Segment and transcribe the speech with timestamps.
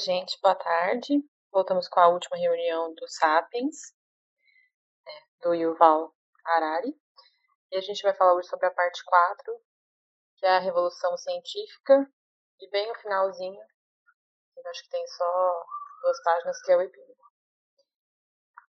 [0.00, 1.22] Gente, boa tarde.
[1.52, 3.92] Voltamos com a última reunião do Sapiens,
[5.06, 6.98] é, do Yuval Harari.
[7.70, 9.60] E a gente vai falar hoje sobre a parte 4,
[10.38, 12.10] que é a Revolução Científica,
[12.60, 13.60] e bem no finalzinho,
[14.68, 15.66] acho que tem só
[16.00, 17.24] duas páginas, que é o epílogo.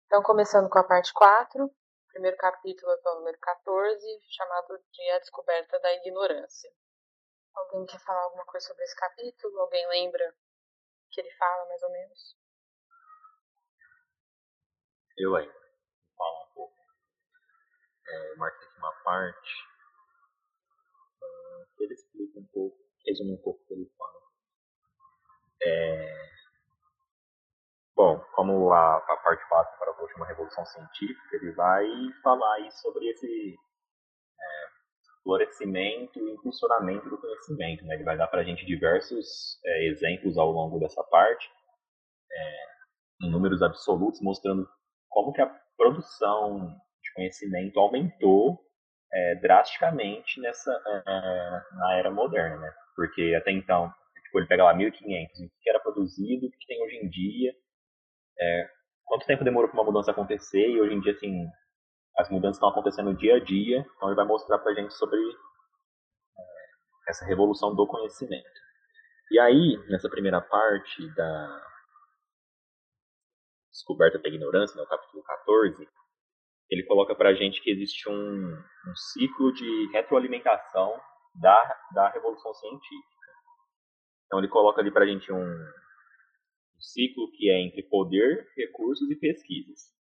[0.05, 1.73] Então, começando com a parte 4, o
[2.09, 6.71] primeiro capítulo é o número 14, chamado de A Descoberta da Ignorância.
[7.55, 9.59] Alguém quer falar alguma coisa sobre esse capítulo?
[9.59, 10.35] Alguém lembra
[11.15, 12.37] que ele fala, mais ou menos?
[15.17, 15.53] Eu ainda
[16.17, 16.75] falar um pouco.
[18.05, 19.51] É, marquei aqui uma parte
[21.77, 24.21] que ele explica um pouco, resume um pouco o que ele fala.
[25.63, 26.29] É,
[27.95, 31.85] bom, como a, a parte básica para a última revolução científica, ele vai
[32.21, 33.57] falar aí sobre esse
[34.37, 34.74] é,
[35.25, 37.83] florescimento e impulsionamento do conhecimento.
[37.83, 37.95] Né?
[37.95, 41.49] Ele vai dar para a gente diversos é, exemplos ao longo dessa parte,
[42.31, 44.69] é, em números absolutos, mostrando
[45.09, 46.67] como que a produção
[47.01, 48.59] de conhecimento aumentou
[49.11, 52.73] é, drasticamente nessa é, na era moderna, né?
[52.95, 53.91] Porque até então,
[54.25, 57.53] tipo, ele pega lá 1500, o que era produzido, o que tem hoje em dia,
[58.39, 58.69] é,
[59.05, 61.47] quanto tempo demorou para uma mudança acontecer e hoje em dia assim
[62.17, 65.19] as mudanças estão acontecendo dia a dia, então ele vai mostrar para a gente sobre
[65.19, 68.65] é, essa revolução do conhecimento.
[69.31, 71.61] E aí, nessa primeira parte da
[73.71, 75.89] descoberta da ignorância, no né, capítulo 14,
[76.69, 80.99] ele coloca para a gente que existe um, um ciclo de retroalimentação
[81.35, 83.15] da, da revolução científica.
[84.25, 89.09] Então ele coloca ali para a gente um, um ciclo que é entre poder, recursos
[89.11, 89.93] e pesquisas.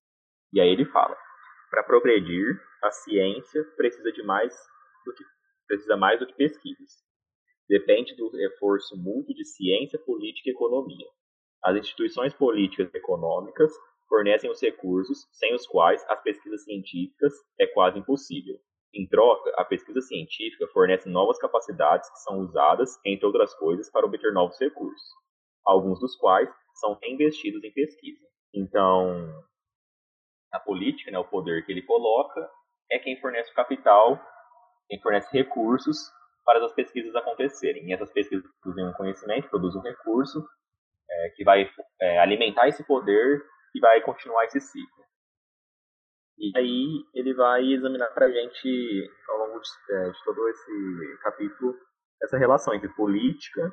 [0.53, 1.17] E aí ele fala:
[1.75, 4.55] para progredir, a ciência precisa de mais
[5.05, 5.25] do que
[5.67, 7.03] precisa mais do que pesquisas.
[7.69, 11.09] Depende do reforço mútuo de ciência, política e economia.
[11.65, 13.73] As instituições políticas e econômicas
[14.09, 18.55] fornecem os recursos sem os quais as pesquisas científicas é quase impossível.
[18.95, 24.07] Em troca, a pesquisa científica fornece novas capacidades que são usadas, entre outras coisas, para
[24.07, 25.09] obter novos recursos,
[25.65, 28.25] alguns dos quais são reinvestidos em pesquisa.
[28.55, 29.45] Então,
[30.55, 32.49] a política, né, o poder que ele coloca,
[32.91, 34.21] é quem fornece o capital,
[34.89, 35.97] quem fornece recursos
[36.45, 37.89] para as pesquisas acontecerem.
[37.89, 40.47] E essas pesquisas produzem um conhecimento, produzem um recurso
[41.11, 41.69] é, que vai
[42.01, 43.45] é, alimentar esse poder
[43.75, 45.05] e vai continuar esse ciclo.
[46.39, 51.19] E aí ele vai examinar para a gente, ao longo de, é, de, todo esse
[51.23, 51.75] capítulo,
[52.23, 53.73] essa relação entre política,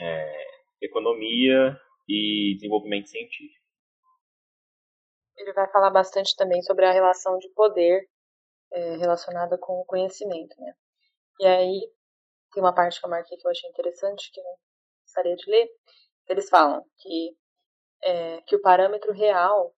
[0.00, 0.44] é,
[0.82, 3.57] economia e desenvolvimento científico
[5.38, 8.06] ele vai falar bastante também sobre a relação de poder
[8.72, 10.74] é, relacionada com o conhecimento, né?
[11.40, 11.92] E aí
[12.52, 14.44] tem uma parte que eu marquei que eu achei interessante, que eu
[15.02, 15.68] gostaria de ler.
[16.28, 17.36] Eles falam que,
[18.02, 19.74] é, que o parâmetro real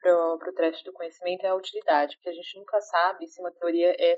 [0.00, 3.52] para o teste do conhecimento é a utilidade, porque a gente nunca sabe se uma
[3.52, 4.16] teoria é 100%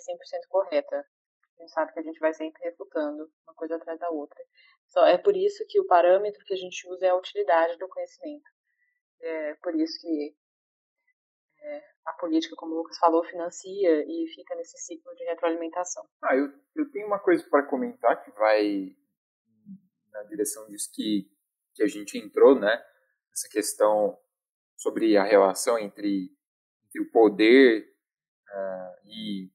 [0.48, 0.96] correta.
[0.96, 4.42] A gente sabe que a gente vai sempre refutando uma coisa atrás da outra.
[4.88, 7.88] Só é por isso que o parâmetro que a gente usa é a utilidade do
[7.88, 8.50] conhecimento.
[9.20, 10.34] É por isso que
[12.06, 16.04] a política, como o Lucas falou, financia e fica nesse ciclo de retroalimentação.
[16.22, 18.94] Ah, eu, eu tenho uma coisa para comentar que vai
[20.12, 21.31] na direção disso que,
[21.75, 22.82] que a gente entrou, né?
[23.32, 24.19] Essa questão
[24.76, 26.31] sobre a relação entre,
[26.87, 27.87] entre o poder
[28.49, 29.50] uh, e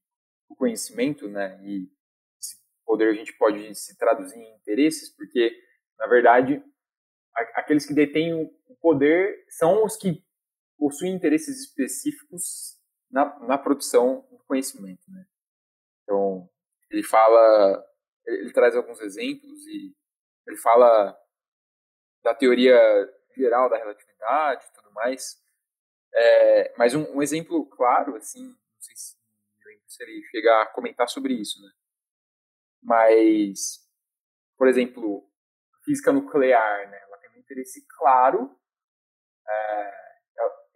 [0.48, 1.58] o conhecimento, né?
[1.64, 1.90] E
[2.38, 5.58] esse poder a gente pode se traduzir em interesses, porque,
[5.98, 6.62] na verdade,
[7.54, 10.22] aqueles que detêm o poder são os que
[10.82, 12.76] possuem interesses específicos
[13.08, 15.08] na, na produção do conhecimento.
[15.08, 15.24] Né?
[16.02, 16.50] Então,
[16.90, 17.86] ele fala,
[18.26, 19.94] ele traz alguns exemplos e
[20.44, 21.16] ele fala
[22.24, 22.76] da teoria
[23.36, 25.40] geral da relatividade e tudo mais.
[26.12, 29.16] É, mas um, um, exemplo claro, assim, não sei se,
[29.86, 31.70] se ele chegar a comentar sobre isso, né?
[32.82, 33.88] Mas,
[34.58, 35.30] por exemplo,
[35.84, 37.00] física nuclear, né?
[37.02, 38.58] Ela tem um interesse claro
[39.48, 40.01] é,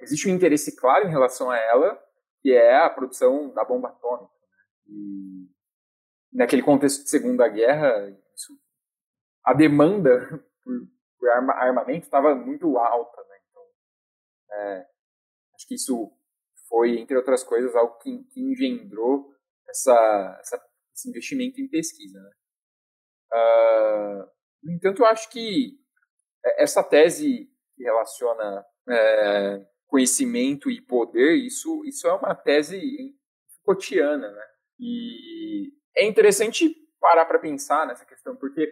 [0.00, 2.02] existe um interesse claro em relação a ela,
[2.40, 4.32] que é a produção da bomba atômica.
[4.42, 4.64] Né?
[4.88, 5.50] E
[6.32, 8.58] naquele contexto de Segunda Guerra, isso,
[9.44, 10.20] a demanda
[10.62, 10.88] por,
[11.18, 13.36] por arma, armamento estava muito alta, né?
[13.48, 13.62] Então,
[14.52, 14.86] é,
[15.54, 16.12] acho que isso
[16.68, 19.34] foi, entre outras coisas, algo que, que engendrou
[19.68, 20.64] essa, essa,
[20.94, 22.20] esse investimento em pesquisa.
[22.20, 22.30] Né?
[23.32, 24.30] Uh,
[24.62, 25.78] no entanto, eu acho que
[26.58, 32.80] essa tese que relaciona é, conhecimento e poder, isso, isso é uma tese
[33.62, 34.44] cotidiana, né?
[34.78, 38.66] E é interessante parar para pensar nessa questão, porque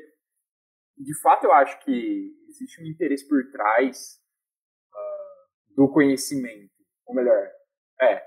[0.97, 4.21] de fato eu acho que existe um interesse por trás
[4.93, 6.73] uh, do conhecimento,
[7.07, 7.51] ou melhor,
[8.01, 8.23] é,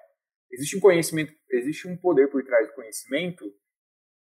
[0.51, 3.45] existe um conhecimento, existe um poder por trás do conhecimento,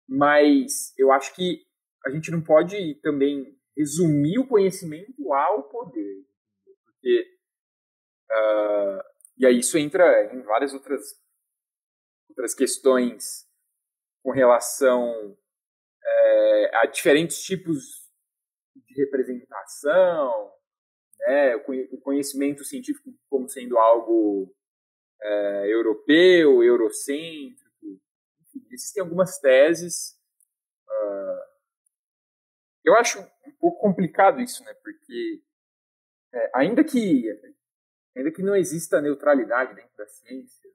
[0.07, 1.63] mas eu acho que
[2.05, 6.25] a gente não pode também resumir o conhecimento ao poder,
[6.85, 7.34] porque
[8.31, 9.03] uh,
[9.37, 11.23] e aí isso entra em várias outras
[12.29, 13.47] outras questões
[14.21, 15.37] com relação
[16.03, 18.11] é, a diferentes tipos
[18.75, 20.51] de representação,
[21.19, 24.53] né, o conhecimento científico como sendo algo
[25.21, 28.01] é, europeu, eurocêntrico.
[28.41, 30.19] Enfim, existem algumas teses.
[30.87, 31.41] Uh,
[32.83, 35.41] eu acho um pouco complicado isso, né, porque
[36.33, 37.29] é, ainda que
[38.15, 40.69] ainda que não exista neutralidade dentro da ciência,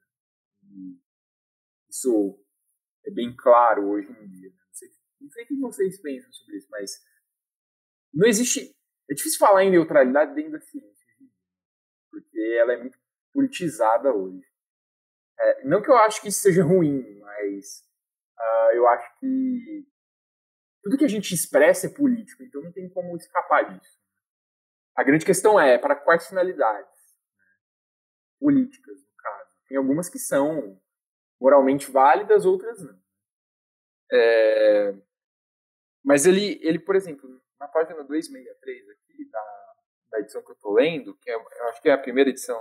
[1.88, 2.38] isso
[3.04, 4.50] é bem claro hoje em dia.
[4.50, 4.56] Né?
[4.66, 4.88] Não sei,
[5.20, 6.90] não sei o que vocês pensam sobre isso, mas
[8.12, 8.76] não existe.
[9.10, 11.06] É difícil falar em neutralidade dentro da ciência,
[12.10, 12.98] porque ela é muito
[13.32, 14.46] politizada hoje.
[15.38, 17.82] É, não que eu acho que isso seja ruim, mas
[18.38, 19.88] uh, eu acho que
[20.82, 23.98] tudo que a gente expressa é político, então não tem como escapar disso.
[24.94, 27.00] A grande questão é para quais finalidades
[28.40, 29.50] políticas, no caso.
[29.69, 30.81] Tem algumas que são
[31.40, 32.98] moralmente válidas, outras não.
[34.12, 34.94] É,
[36.04, 37.28] mas ele, ele, por exemplo,
[37.58, 39.75] na página 263 aqui da,
[40.10, 42.60] da edição que eu estou lendo, que é, eu acho que é a primeira edição.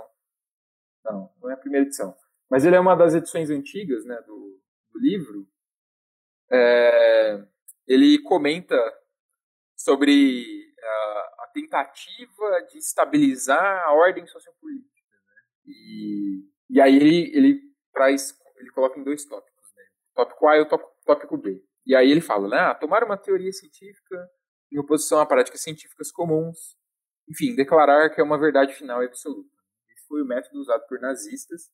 [1.04, 2.16] Não, não é a primeira edição.
[2.48, 4.60] Mas ele é uma das edições antigas né, do,
[4.92, 5.48] do livro.
[6.50, 7.44] É,
[7.86, 8.76] ele comenta
[9.76, 14.99] sobre a, a, tentativa de estabilizar a ordem sociopolítica.
[15.70, 17.60] E, e aí ele, ele
[17.92, 19.82] traz ele coloca em dois tópicos, né?
[20.14, 21.62] Tópico A e o tópico B.
[21.86, 22.58] E aí ele fala, né?
[22.58, 24.28] Ah, tomar uma teoria científica
[24.70, 26.76] em oposição a práticas científicas comuns.
[27.28, 29.48] Enfim, declarar que é uma verdade final e absoluta.
[29.90, 31.64] Esse foi o método usado por nazistas,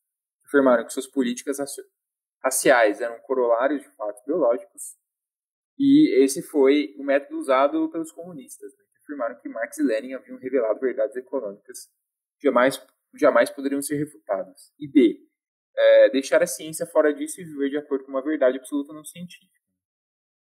[0.40, 1.58] que afirmaram que suas políticas
[2.42, 4.96] raciais eram corolários de fatos biológicos.
[5.78, 10.14] E esse foi o método usado pelos comunistas, né, que afirmaram que Marx e Lenin
[10.14, 11.90] haviam revelado verdades econômicas
[12.42, 12.78] jamais,
[13.14, 14.72] jamais poderiam ser refutadas.
[14.78, 15.20] E B,
[15.76, 19.04] é, deixar a ciência fora disso e viver de acordo com uma verdade absoluta não
[19.04, 19.56] científica.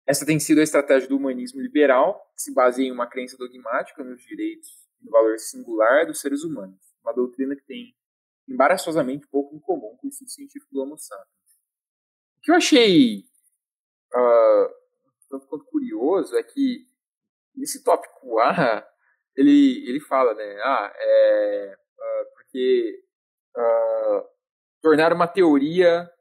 [0.05, 4.03] Essa tem sido a estratégia do humanismo liberal, que se baseia em uma crença dogmática
[4.03, 4.69] nos direitos
[4.99, 7.95] e no valor singular dos seres humanos, uma doutrina que tem
[8.47, 11.27] embaraçosamente pouco em comum com o estudo científico do Homo sapiens.
[12.37, 13.19] O que eu achei
[14.13, 14.81] uh,
[15.29, 16.87] tanto quanto curioso é que
[17.55, 18.85] nesse tópico A
[19.35, 21.77] ele, ele fala, né, ah, é,
[22.51, 23.01] porque
[23.55, 24.27] uh,
[24.81, 26.11] tornar uma teoria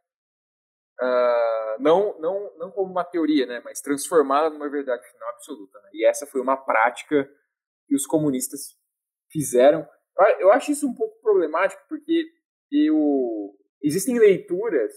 [1.00, 5.80] uh, não, não, não como uma teoria, né, mas transformá-la numa verdade final absoluta.
[5.80, 5.90] Né?
[5.94, 7.28] E essa foi uma prática
[7.86, 8.78] que os comunistas
[9.28, 9.86] fizeram.
[10.38, 12.30] Eu acho isso um pouco problemático porque
[12.70, 14.92] eu, existem leituras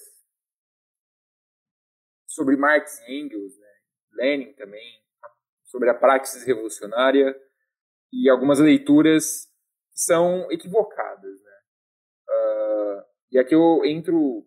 [2.27, 3.73] sobre Marx e Engels, né,
[4.11, 5.01] Lenin também,
[5.63, 7.35] sobre a praxis revolucionária
[8.11, 9.52] e algumas leituras
[9.93, 11.31] que são equivocadas.
[11.41, 11.51] Né?
[12.29, 14.45] Uh, e aqui eu entro,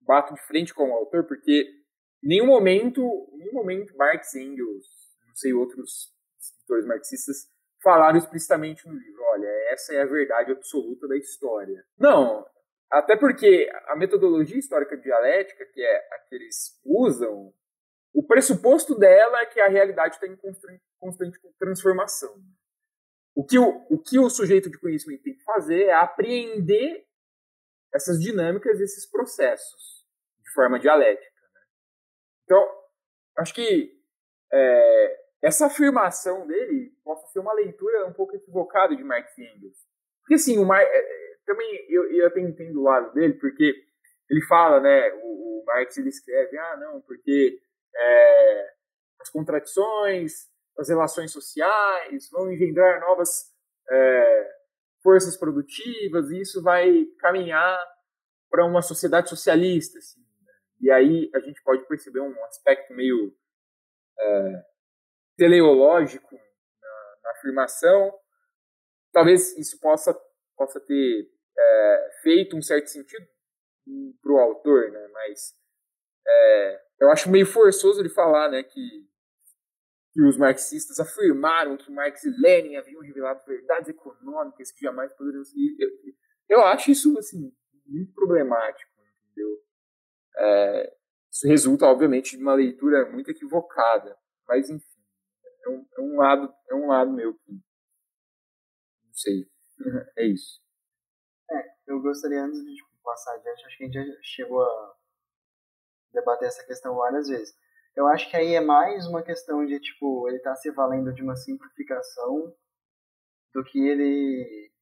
[0.00, 1.68] bato de frente com o autor, porque
[2.24, 3.00] em nenhum momento,
[3.36, 4.86] nenhum momento Marx Engels,
[5.26, 7.48] não sei, outros escritores marxistas,
[7.82, 11.84] falaram explicitamente no livro, olha, essa é a verdade absoluta da história.
[11.98, 12.46] Não,
[12.90, 17.52] até porque a metodologia histórica dialética, que é a que eles usam,
[18.14, 20.36] o pressuposto dela é que a realidade está em
[21.00, 22.34] constante transformação.
[23.34, 27.06] O que o, o que o sujeito de conhecimento tem que fazer é apreender
[27.94, 30.06] essas dinâmicas, esses processos
[30.42, 31.40] de forma dialética.
[31.54, 31.60] Né?
[32.44, 32.68] Então,
[33.38, 33.98] acho que
[34.52, 39.78] é, essa afirmação dele possa ser uma leitura um pouco equivocada de Marx e Engels.
[40.20, 43.74] Porque, assim, o Mar, é, é, também eu, eu até entendo o lado dele, porque
[44.30, 47.58] ele fala, né, o, o Marx ele escreve, ah, não, porque
[47.94, 48.72] é,
[49.20, 53.52] as contradições, as relações sociais vão engendrar novas
[53.90, 54.50] é,
[55.02, 57.78] forças produtivas, e isso vai caminhar
[58.50, 59.98] para uma sociedade socialista.
[59.98, 60.52] Assim, né?
[60.80, 63.34] E aí a gente pode perceber um aspecto meio
[64.18, 64.64] é,
[65.36, 68.12] teleológico na, na afirmação.
[69.12, 70.18] Talvez isso possa,
[70.56, 73.26] possa ter é, feito um certo sentido
[74.22, 75.08] para o autor, né?
[75.08, 75.54] mas
[76.26, 79.08] é, eu acho meio forçoso ele falar né, que,
[80.12, 85.44] que os marxistas afirmaram que Marx e Lenin haviam revelado verdades econômicas que jamais poderiam
[85.44, 85.56] ser.
[85.78, 85.88] Eu,
[86.48, 87.50] eu acho isso assim,
[87.86, 88.90] muito problemático,
[89.24, 89.58] entendeu?
[90.36, 90.96] É,
[91.30, 94.16] isso resulta, obviamente, de uma leitura muito equivocada,
[94.46, 95.00] mas enfim,
[95.64, 99.50] é um, é um lado, é um lado meu que não sei,
[100.16, 100.60] é isso.
[101.50, 104.94] É, eu gostaria antes de tipo, passar adiante, acho que a gente já chegou a
[106.12, 107.54] debater essa questão várias vezes.
[107.94, 111.22] Eu acho que aí é mais uma questão de, tipo, ele tá se valendo de
[111.22, 112.54] uma simplificação
[113.52, 114.72] do que ele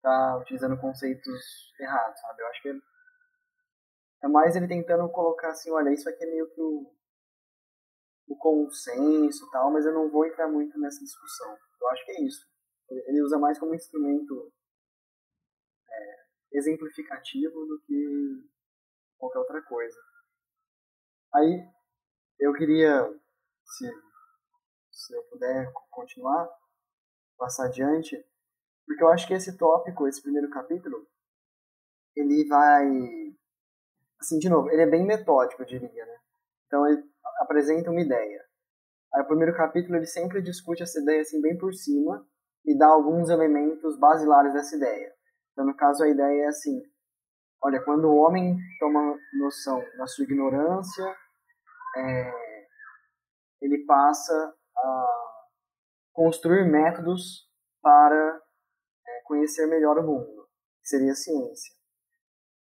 [0.00, 2.42] tá utilizando conceitos errados, sabe?
[2.42, 2.80] Eu acho que
[4.22, 6.94] é mais ele tentando colocar assim, olha, isso aqui é meio que o,
[8.28, 11.56] o consenso e tal, mas eu não vou entrar muito nessa discussão.
[11.80, 12.46] Eu acho que é isso.
[12.88, 14.52] Ele usa mais como instrumento
[15.88, 18.48] é, exemplificativo do que
[19.18, 19.98] qualquer outra coisa.
[21.34, 21.75] Aí
[22.38, 23.02] eu queria,
[23.64, 23.90] se,
[24.90, 26.48] se eu puder continuar,
[27.38, 28.16] passar adiante,
[28.86, 31.06] porque eu acho que esse tópico, esse primeiro capítulo,
[32.14, 32.86] ele vai.
[34.20, 36.18] Assim, de novo, ele é bem metódico, eu diria, né?
[36.66, 37.02] Então ele
[37.40, 38.44] apresenta uma ideia.
[39.14, 42.26] Aí o primeiro capítulo ele sempre discute essa ideia assim bem por cima
[42.64, 45.14] e dá alguns elementos basilares dessa ideia.
[45.52, 46.82] Então, no caso, a ideia é assim:
[47.62, 51.16] olha, quando o homem toma noção da sua ignorância,
[51.96, 52.32] é,
[53.60, 55.06] ele passa a
[56.12, 57.48] construir métodos
[57.82, 58.42] para
[59.06, 60.48] é, conhecer melhor o mundo,
[60.82, 61.74] que seria a ciência.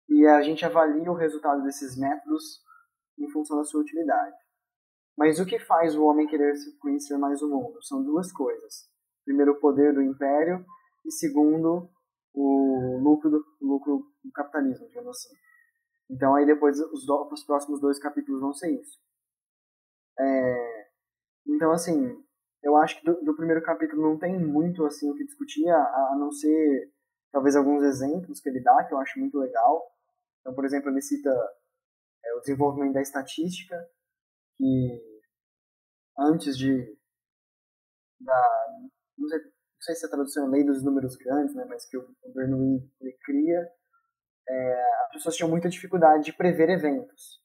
[0.09, 2.61] E a gente avalia o resultado desses métodos
[3.17, 4.35] em função da sua utilidade.
[5.17, 7.81] Mas o que faz o homem querer conhecer mais o mundo?
[7.83, 8.89] São duas coisas.
[9.23, 10.65] Primeiro, o poder do império,
[11.05, 11.89] e segundo,
[12.33, 15.35] o lucro do, lucro do capitalismo, digamos assim.
[16.09, 18.99] Então, aí depois, os, os próximos dois capítulos vão ser isso.
[20.21, 20.87] É,
[21.47, 22.23] então, assim,
[22.61, 25.77] eu acho que do, do, primeiro capítulo não tem muito assim o que discutir, a,
[25.77, 26.91] a não ser
[27.31, 29.83] talvez alguns exemplos que ele dá, que eu acho muito legal.
[30.39, 31.29] Então, por exemplo, ele cita
[32.23, 33.75] é, o desenvolvimento da estatística,
[34.57, 35.01] que
[36.17, 36.97] antes de
[38.19, 38.77] da
[39.17, 41.97] não sei, não sei se a tradução é lei dos números grandes, né, mas que
[41.97, 43.67] o, o Bernoulli cria,
[44.47, 47.40] é, as pessoas tinham muita dificuldade de prever eventos.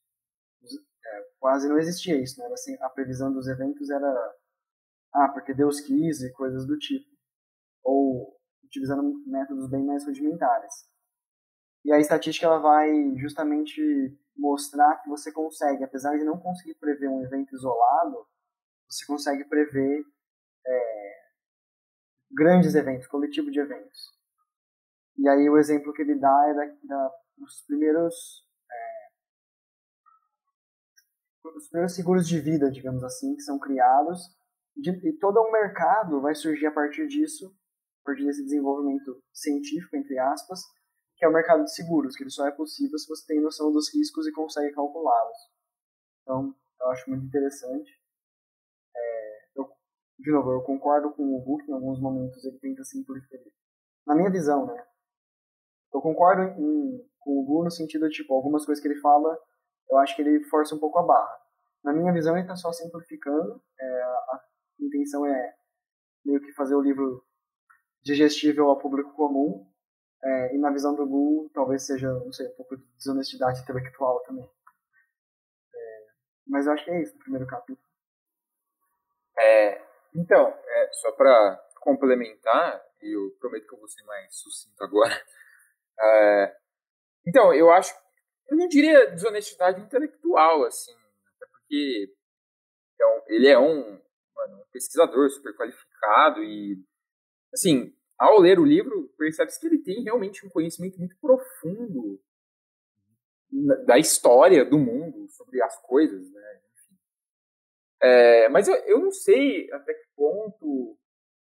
[1.39, 2.47] Quase não existia isso, né?
[2.51, 4.35] Assim, a previsão dos eventos era
[5.13, 7.09] ah, porque Deus quis e coisas do tipo.
[7.83, 10.73] Ou utilizando métodos bem mais rudimentares.
[11.85, 13.81] E a estatística ela vai justamente
[14.35, 18.27] mostrar que você consegue, apesar de não conseguir prever um evento isolado,
[18.89, 20.03] você consegue prever
[20.65, 21.13] é,
[22.31, 24.15] grandes eventos, coletivo de eventos.
[25.17, 28.46] E aí o exemplo que ele dá é da, da dos primeiros
[31.43, 34.19] os primeiros seguros de vida, digamos assim, que são criados
[34.75, 37.47] de, e todo um mercado vai surgir a partir disso,
[38.03, 40.61] a partir desse desenvolvimento científico entre aspas,
[41.15, 43.71] que é o mercado de seguros, que ele só é possível se você tem noção
[43.71, 45.37] dos riscos e consegue calculá-los.
[46.21, 47.91] Então, eu acho muito interessante
[50.19, 53.39] de novo, eu concordo com o Hulk em alguns momentos ele tenta simplificar.
[54.05, 54.85] Na minha visão, né?
[55.93, 59.39] Eu concordo em, com o Gu no sentido tipo, algumas coisas que ele fala,
[59.89, 61.37] eu acho que ele força um pouco a barra.
[61.83, 63.61] Na minha visão, ele está só simplificando.
[63.79, 64.41] É, a
[64.79, 65.55] intenção é
[66.25, 67.23] meio que fazer o livro
[68.03, 69.65] digestível ao público comum.
[70.23, 74.19] É, e na visão do Gu, talvez seja, não sei, um pouco de desonestidade intelectual
[74.21, 74.43] também.
[75.73, 76.05] É,
[76.47, 77.87] mas eu acho que é isso no primeiro capítulo.
[79.39, 79.81] É,
[80.15, 85.11] então, é, só para complementar, e eu prometo que eu vou ser mais sucinto agora.
[85.99, 86.55] É,
[87.25, 87.91] então, eu acho,
[88.49, 90.95] eu não diria desonestidade intelectual, assim,
[91.35, 92.13] até porque
[93.01, 93.99] um, ele é um,
[94.35, 96.77] mano, um pesquisador super qualificado e,
[97.53, 102.19] assim, ao ler o livro, percebe-se que ele tem realmente um conhecimento muito profundo
[103.85, 106.61] da história do mundo, sobre as coisas, né?
[107.99, 110.97] É, mas eu, eu não sei até que ponto.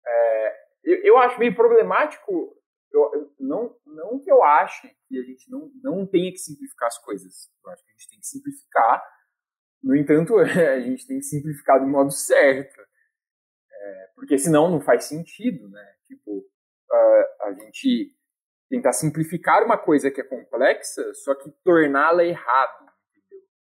[0.06, 2.56] É, eu, eu acho meio problemático.
[2.92, 6.98] Eu, não, não que eu ache que a gente não, não tenha que simplificar as
[7.00, 7.50] coisas.
[7.64, 9.04] Eu acho que a gente tem que simplificar.
[9.84, 12.82] No entanto, a gente tem que simplificar do modo certo.
[13.72, 15.96] É, porque senão não faz sentido, né?
[16.08, 16.44] Tipo,
[16.92, 18.16] a, a gente
[18.70, 22.90] tentar simplificar uma coisa que é complexa, só que torná-la errada.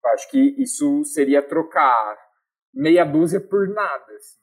[0.03, 2.17] Eu acho que isso seria trocar
[2.73, 4.39] meia dúzia por nada, assim.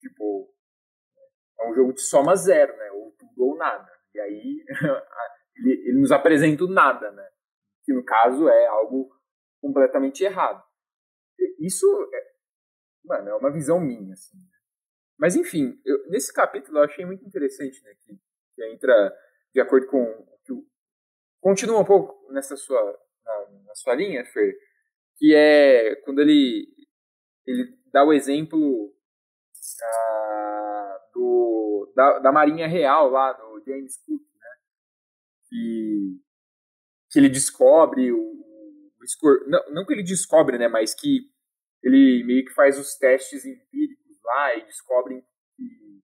[0.00, 0.52] Tipo,
[1.60, 2.90] é um jogo de soma zero, né?
[2.92, 3.91] Ou tudo ou nada.
[4.14, 4.64] E aí
[5.56, 7.28] ele, ele nos apresenta o nada, né?
[7.84, 9.10] Que no caso é algo
[9.60, 10.62] completamente errado.
[11.58, 12.32] Isso, é,
[13.04, 14.36] mano, é uma visão minha, assim.
[15.18, 17.94] Mas enfim, eu, nesse capítulo eu achei muito interessante, né?
[18.00, 18.18] Que,
[18.54, 19.16] que entra
[19.54, 20.04] de acordo com
[20.44, 20.52] que
[21.40, 24.56] continua um pouco nessa sua na, na sua linha, Fer,
[25.16, 26.66] que é quando ele
[27.46, 28.92] ele dá o exemplo uh,
[31.12, 33.32] do, da, da Marinha Real lá,
[33.66, 34.50] James Cook, né?
[35.48, 36.20] Que,
[37.10, 39.48] que ele descobre o, o escor...
[39.48, 40.68] não, não que ele descobre, né?
[40.68, 41.30] Mas que
[41.82, 45.22] ele meio que faz os testes empíricos lá e descobre
[45.56, 46.02] que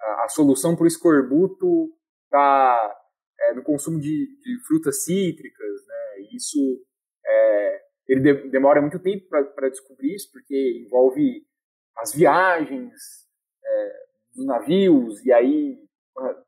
[0.00, 1.92] a, a solução para o escorbuto
[2.24, 2.96] está
[3.40, 6.26] é, no consumo de, de, frutas cítricas, né?
[6.32, 6.58] Isso
[7.24, 11.46] é, ele de, demora muito tempo para descobrir isso, porque envolve
[11.96, 12.92] as viagens
[13.64, 13.92] é,
[14.34, 15.87] dos navios, e aí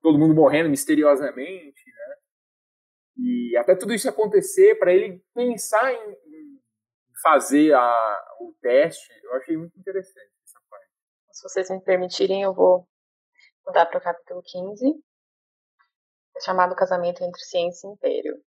[0.02, 2.16] todo mundo morrendo misteriosamente, né?
[3.16, 6.60] E até tudo isso acontecer, para ele pensar em, em
[7.22, 10.88] fazer a, o teste, eu achei muito interessante essa parte.
[11.32, 12.88] Se vocês me permitirem, eu vou
[13.66, 15.04] mudar para o capítulo 15,
[16.36, 18.42] é chamado Casamento entre Ciência e Império.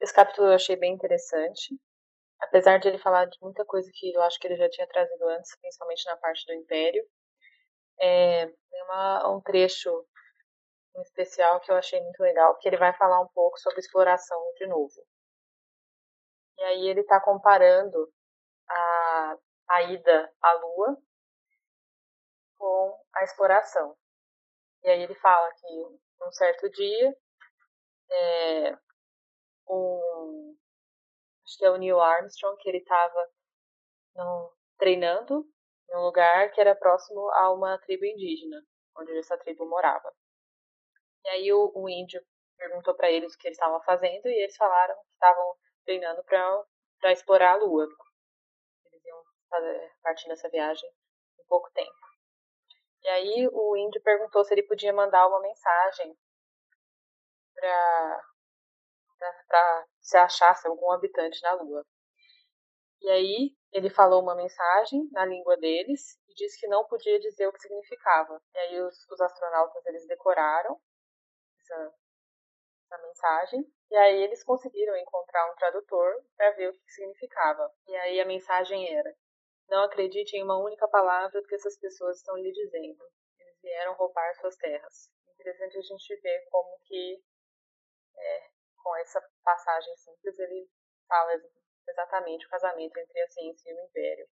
[0.00, 1.76] Esse capítulo eu achei bem interessante,
[2.40, 5.28] apesar de ele falar de muita coisa que eu acho que ele já tinha trazido
[5.28, 7.04] antes, principalmente na parte do Império,
[8.00, 9.90] é, tem uma, um trecho
[10.98, 14.38] em especial que eu achei muito legal, que ele vai falar um pouco sobre exploração
[14.56, 15.06] de novo.
[16.58, 18.12] E aí ele está comparando
[18.68, 19.36] a,
[19.68, 20.96] a ida à Lua
[22.58, 23.96] com a exploração.
[24.82, 27.16] E aí ele fala que um certo dia
[28.10, 28.72] é,
[29.68, 30.56] um,
[31.44, 33.30] acho que é o Neil Armstrong, que ele estava
[34.78, 35.46] treinando
[35.90, 38.60] num lugar que era próximo a uma tribo indígena,
[38.96, 40.12] onde essa tribo morava.
[41.24, 42.24] E aí o, o índio
[42.56, 47.12] perguntou para eles o que eles estavam fazendo e eles falaram que estavam treinando para
[47.12, 47.86] explorar a Lua.
[48.86, 50.88] Eles iam fazer, partir nessa viagem
[51.38, 51.94] em pouco tempo.
[53.02, 56.16] E aí o índio perguntou se ele podia mandar uma mensagem
[57.54, 58.24] para
[60.00, 61.84] se achasse algum habitante na Lua.
[63.00, 67.46] E aí ele falou uma mensagem na língua deles e disse que não podia dizer
[67.46, 68.40] o que significava.
[68.54, 70.80] E aí os, os astronautas eles decoraram
[71.68, 71.94] essa,
[72.84, 77.72] essa mensagem e aí eles conseguiram encontrar um tradutor para ver o que significava.
[77.86, 79.14] E aí a mensagem era:
[79.68, 83.02] não acredite em uma única palavra que essas pessoas estão lhe dizendo.
[83.38, 85.10] Eles vieram roubar suas terras.
[85.28, 87.22] Interessante a gente ver como que
[88.16, 90.68] é, com essa passagem simples, ele
[91.06, 91.32] fala
[91.86, 94.28] exatamente o casamento entre a ciência e o império.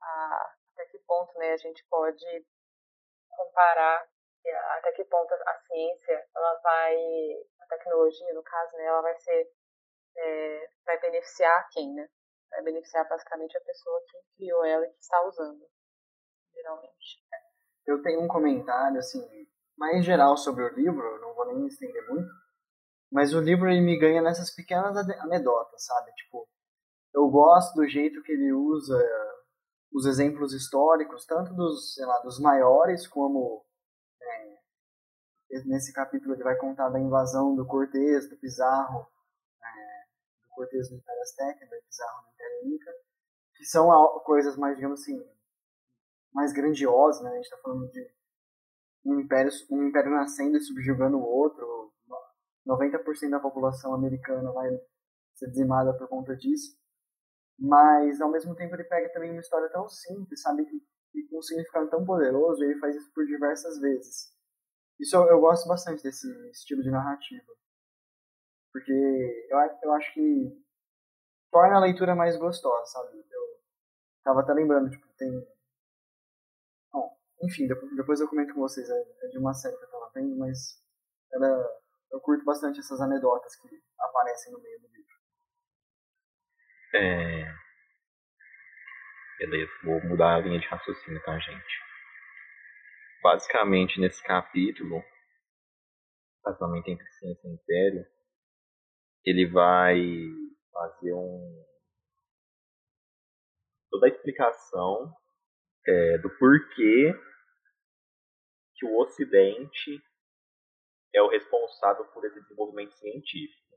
[0.00, 2.46] Ah, até que ponto né, a gente pode
[3.28, 4.08] comparar,
[4.50, 6.96] até que ponto a ciência ela vai,
[7.60, 9.50] a tecnologia no caso, né, ela vai ser,
[10.16, 12.08] é, vai beneficiar quem, né?
[12.50, 15.66] Vai beneficiar basicamente a pessoa que criou ela e que está usando,
[16.54, 17.26] geralmente.
[17.86, 19.26] Eu tenho um comentário, assim,
[19.76, 22.30] mais geral sobre o livro, não vou nem estender muito,
[23.10, 26.12] mas o livro ele me ganha nessas pequenas anedotas, sabe?
[26.14, 26.48] Tipo,
[27.14, 28.98] eu gosto do jeito que ele usa
[29.92, 33.64] os exemplos históricos, tanto dos, sei lá, dos maiores, como
[34.28, 39.06] é, nesse capítulo ele vai contar da invasão do Cortês, do Pizarro,
[39.62, 40.04] é,
[40.42, 42.92] do Cortês no Império Azteca, do Pizarro no Império Inca,
[43.56, 43.88] que são
[44.24, 45.18] coisas mais, digamos assim,
[46.32, 47.30] mais grandiosas, né?
[47.30, 48.10] A gente está falando de
[49.04, 51.92] um império, um império nascendo e subjugando o outro,
[52.66, 54.68] 90% da população americana vai
[55.34, 56.76] ser dizimada por conta disso.
[57.58, 60.64] Mas, ao mesmo tempo, ele pega também uma história tão simples, sabe?
[61.14, 64.32] E com um significado tão poderoso, ele faz isso por diversas vezes.
[65.00, 67.52] Isso eu, eu gosto bastante desse estilo de narrativa.
[68.72, 70.64] Porque eu, eu acho que
[71.50, 73.16] torna a leitura mais gostosa, sabe?
[73.16, 73.60] Eu
[74.22, 75.30] tava até lembrando, tipo, tem.
[76.92, 77.66] Bom, enfim,
[77.96, 80.82] depois eu comento com vocês, é, é de uma série que eu tava vendo, mas
[81.32, 81.78] era
[82.10, 85.14] eu curto bastante essas anedotas que aparecem no meio do livro.
[86.94, 87.67] É.
[89.38, 91.80] Beleza, vou mudar a linha de raciocínio, tá, gente?
[93.22, 95.00] Basicamente, nesse capítulo,
[96.42, 98.04] casamento entre ciência e império,
[99.24, 100.00] ele vai
[100.72, 101.64] fazer um
[103.90, 105.14] toda a explicação
[105.86, 107.14] é, do porquê
[108.74, 110.02] que o Ocidente
[111.14, 113.76] é o responsável por esse desenvolvimento científico.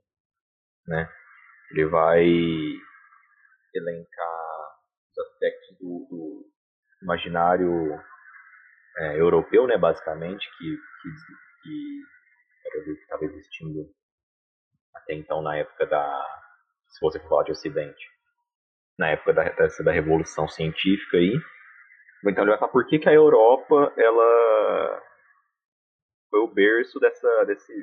[0.87, 1.07] Né?
[1.71, 2.25] Ele vai
[3.73, 4.50] elencar
[5.21, 6.51] aspectos do, do
[7.01, 7.99] imaginário
[8.97, 11.09] é, europeu, né, basicamente, que, que,
[11.63, 12.01] que
[12.67, 13.89] era o que estava existindo
[14.93, 16.41] até então na época da,
[16.89, 18.05] se você falar de Ocidente,
[18.97, 21.33] na época da, dessa, da Revolução Científica aí.
[22.25, 25.01] Então ele vai falar por que, que a Europa ela
[26.29, 27.73] foi o berço dessa, desse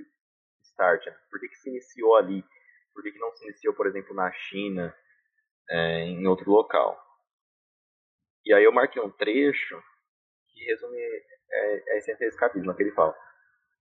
[0.63, 1.17] start, né?
[1.31, 2.45] por que, que se iniciou ali,
[2.95, 4.95] por que, que não se iniciou, por exemplo, na China,
[5.69, 6.97] é, em outro local.
[8.49, 9.79] E aí eu marquei um trecho
[10.51, 10.99] que resume
[11.53, 13.15] é, a essência desse capítulo, que ele fala.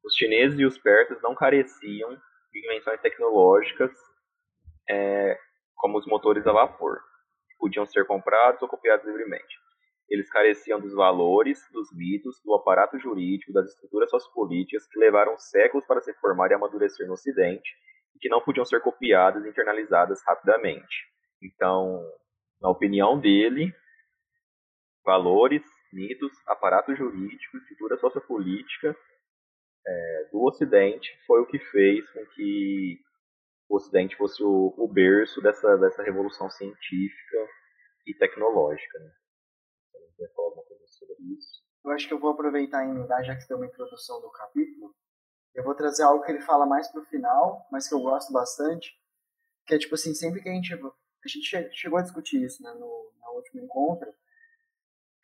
[0.03, 2.13] Os chineses e os persas não careciam
[2.51, 3.89] de invenções tecnológicas
[4.89, 5.39] é,
[5.73, 6.99] como os motores a vapor,
[7.49, 9.55] que podiam ser comprados ou copiados livremente.
[10.09, 15.87] Eles careciam dos valores, dos mitos, do aparato jurídico, das estruturas sociopolíticas que levaram séculos
[15.87, 17.71] para se formar e amadurecer no Ocidente
[18.13, 21.05] e que não podiam ser copiadas e internalizadas rapidamente.
[21.41, 22.03] Então,
[22.61, 23.73] na opinião dele,
[25.07, 28.93] valores, mitos, aparato jurídico, estrutura sociopolítica
[29.87, 32.99] é, do Ocidente foi o que fez com que
[33.69, 37.37] o Ocidente fosse o, o berço dessa, dessa revolução científica
[38.05, 38.99] e tecnológica.
[38.99, 39.11] Né?
[40.17, 41.63] Você falar alguma coisa sobre isso?
[41.85, 44.93] Eu acho que eu vou aproveitar e emendar, já que deu uma introdução do capítulo.
[45.55, 48.91] Eu vou trazer algo que ele fala mais pro final, mas que eu gosto bastante,
[49.65, 52.71] que é tipo assim, sempre que a gente a gente chegou a discutir isso né,
[52.73, 54.13] no, no último encontro,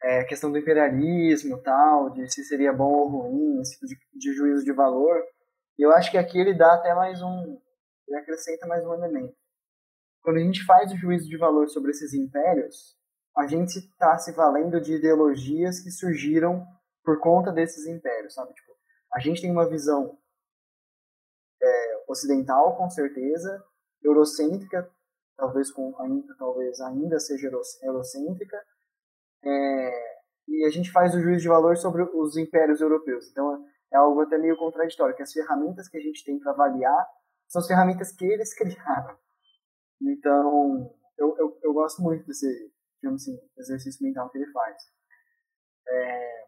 [0.04, 4.34] é, questão do imperialismo tal, de se seria bom ou ruim, esse tipo de, de
[4.34, 5.24] juízo de valor.
[5.78, 7.60] E eu acho que aqui ele dá até mais um,
[8.08, 9.36] ele acrescenta mais um elemento.
[10.22, 12.98] Quando a gente faz o juízo de valor sobre esses impérios,
[13.36, 16.66] a gente está se valendo de ideologias que surgiram
[17.04, 18.54] por conta desses impérios, sabe?
[18.54, 18.74] Tipo,
[19.14, 20.18] a gente tem uma visão
[21.62, 23.64] é, ocidental, com certeza,
[24.04, 24.90] eurocêntrica,
[25.36, 27.50] talvez com ainda talvez ainda seja
[27.82, 28.62] eurocêntrica
[29.44, 30.14] é,
[30.48, 33.30] e a gente faz o juízo de valor sobre os impérios europeus.
[33.32, 37.08] Então é algo até meio contraditório que as ferramentas que a gente tem para avaliar
[37.48, 39.18] são as ferramentas que eles criaram.
[40.02, 44.78] Então eu, eu, eu gosto muito desse digamos assim, exercício mental que ele faz.
[45.86, 46.44] É,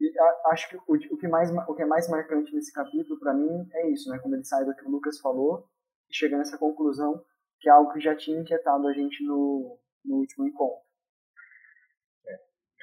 [0.00, 3.18] e a, acho que o, o, que mais o que é mais marcante nesse capítulo
[3.18, 4.18] para mim é isso né?
[4.18, 5.66] Quando ele sai do que o Lucas falou
[6.10, 7.24] e chega nessa conclusão
[7.58, 10.83] que é algo que já tinha inquietado a gente no, no último encontro.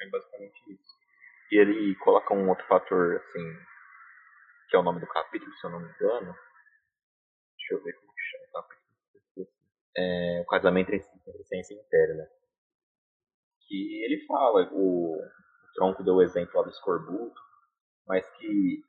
[0.02, 1.02] É, basicamente isso.
[1.50, 3.56] E ele coloca um outro fator, assim,
[4.68, 6.34] que é o nome do capítulo, se eu não me engano.
[7.56, 9.48] Deixa eu ver como que chama o capítulo.
[9.96, 12.26] É, o casamento entre ciência e né?
[13.68, 17.40] Que ele fala, o, o Tronco deu o exemplo lá do escorbuto,
[18.06, 18.82] mas que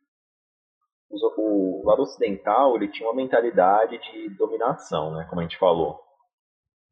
[1.10, 6.02] o lado ocidental ele tinha uma mentalidade de dominação, né, como a gente falou.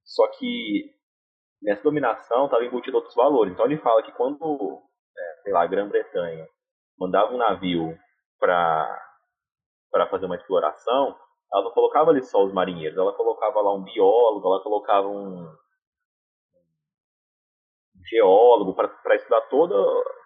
[0.03, 0.93] Só que
[1.61, 3.53] nessa dominação estava embutido outros valores.
[3.53, 4.81] Então ele fala que quando,
[5.17, 6.47] é, sei lá, a Grã-Bretanha
[6.99, 7.97] mandava um navio
[8.39, 9.07] para
[9.91, 11.17] para fazer uma exploração,
[11.53, 15.53] ela não colocava ali só os marinheiros, ela colocava lá um biólogo, ela colocava um
[18.09, 19.75] geólogo para estudar toda,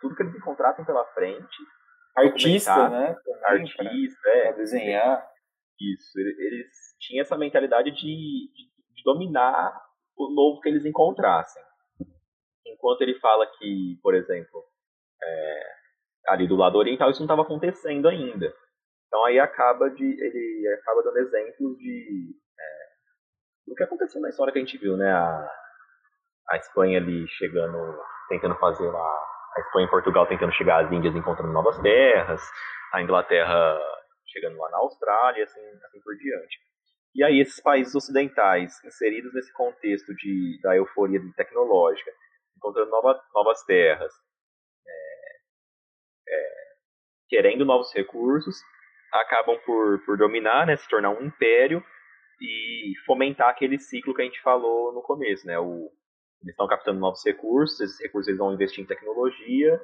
[0.01, 1.57] tudo que eles encontrassem pela frente
[2.15, 3.15] artista, né?
[3.43, 4.53] artista, é.
[4.53, 5.27] desenhar.
[5.79, 9.77] Isso, eles tinham essa mentalidade de, de, de, dominar
[10.17, 11.61] novo que eles encontrassem.
[12.65, 14.63] Enquanto ele fala que, por exemplo,
[15.21, 15.63] é,
[16.27, 18.53] ali do lado oriental isso não estava acontecendo ainda.
[19.07, 22.63] Então aí acaba de ele acaba dando exemplos de é,
[23.67, 25.11] do que aconteceu na história que a gente viu, né?
[25.11, 25.49] A,
[26.49, 27.77] a Espanha ali chegando,
[28.29, 32.41] tentando fazer lá a Espanha e Portugal tentando chegar às Índias encontrando novas terras,
[32.91, 33.79] a Inglaterra
[34.27, 36.59] chegando lá na Austrália, assim, assim por diante.
[37.15, 42.11] E aí esses países ocidentais inseridos nesse contexto de, da euforia tecnológica,
[42.57, 44.13] encontrando nova, novas terras,
[44.85, 45.37] é,
[46.27, 46.49] é,
[47.29, 48.57] querendo novos recursos,
[49.13, 51.81] acabam por, por dominar, né, se tornar um império
[52.41, 55.89] e fomentar aquele ciclo que a gente falou no começo, né, o,
[56.41, 59.81] eles estão captando novos recursos, esses recursos eles vão investir em tecnologia,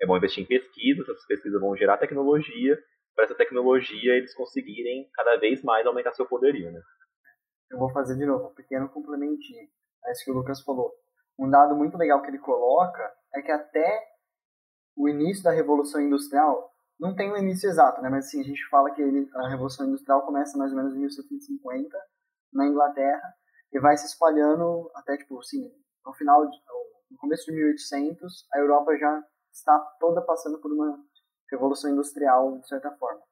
[0.00, 2.76] é bom investir em pesquisa, essas pesquisas vão gerar tecnologia,
[3.14, 6.80] para essa tecnologia eles conseguirem cada vez mais aumentar seu poderio, né?
[7.70, 9.68] Eu vou fazer de novo um pequeno complementinho
[10.04, 10.92] a isso que o Lucas falou.
[11.38, 14.12] Um dado muito legal que ele coloca é que até
[14.96, 16.70] o início da Revolução Industrial,
[17.00, 18.08] não tem um início exato, né?
[18.08, 21.00] mas assim, a gente fala que ele, a Revolução Industrial começa mais ou menos em
[21.00, 21.98] 1750
[22.52, 23.34] na Inglaterra
[23.72, 25.72] e vai se espalhando até, tipo, assim,
[26.04, 26.56] no final, de,
[27.10, 30.98] no começo de 1800, a Europa já está toda passando por uma
[31.52, 33.22] revolução industrial, de certa forma.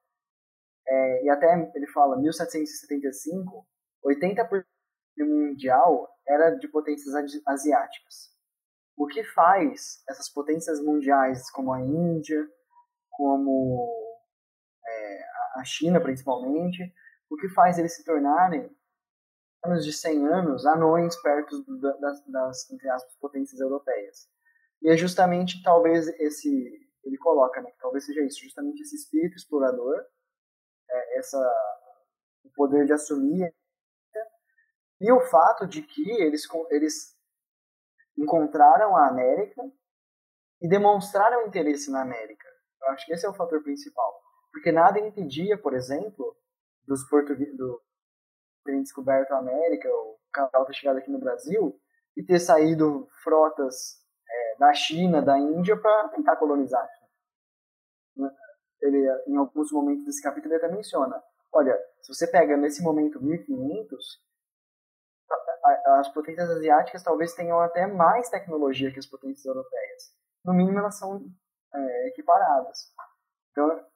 [0.87, 3.67] É, e até ele fala, 1775,
[4.05, 4.65] 80%
[5.19, 7.15] mundial era de potências
[7.47, 8.31] asiáticas.
[8.97, 12.47] o que faz essas potências mundiais como a Índia,
[13.11, 13.89] como
[14.87, 15.23] é,
[15.57, 16.93] a China principalmente,
[17.31, 18.71] o que faz eles se tornarem,
[19.65, 21.65] menos de 100 anos, anões perto
[22.01, 24.29] das, das entre aspas, potências europeias.
[24.83, 30.05] E é justamente, talvez, esse, ele coloca, né, talvez seja isso, justamente esse espírito explorador,
[30.91, 31.39] é, essa,
[32.45, 33.55] o poder de assumir,
[35.01, 37.17] e o fato de que eles, eles
[38.19, 39.63] encontraram a América
[40.61, 42.47] e demonstraram interesse na América.
[42.83, 44.21] Eu acho que esse é o fator principal.
[44.53, 46.37] Porque nada impedia, por exemplo,
[46.87, 47.81] dos portugueses do
[48.65, 51.81] terem descoberto a América, o Cabral ter chegado aqui no Brasil
[52.17, 54.05] e ter saído frotas
[54.61, 56.87] da China, da Índia para tentar colonizar.
[58.83, 61.21] Ele, em alguns momentos desse capítulo, ele até menciona:
[61.51, 64.23] olha, se você pega nesse momento 1500,
[65.99, 70.15] as potências asiáticas talvez tenham até mais tecnologia que as potências europeias.
[70.45, 71.25] No mínimo, elas são
[71.75, 72.93] é, equiparadas.
[73.53, 73.89] Então,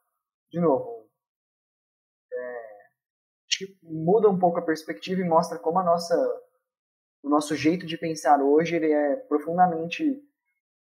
[0.51, 1.11] de novo,
[2.33, 2.87] é,
[3.49, 6.17] acho que muda um pouco a perspectiva e mostra como a nossa,
[7.23, 10.23] o nosso jeito de pensar hoje ele é profundamente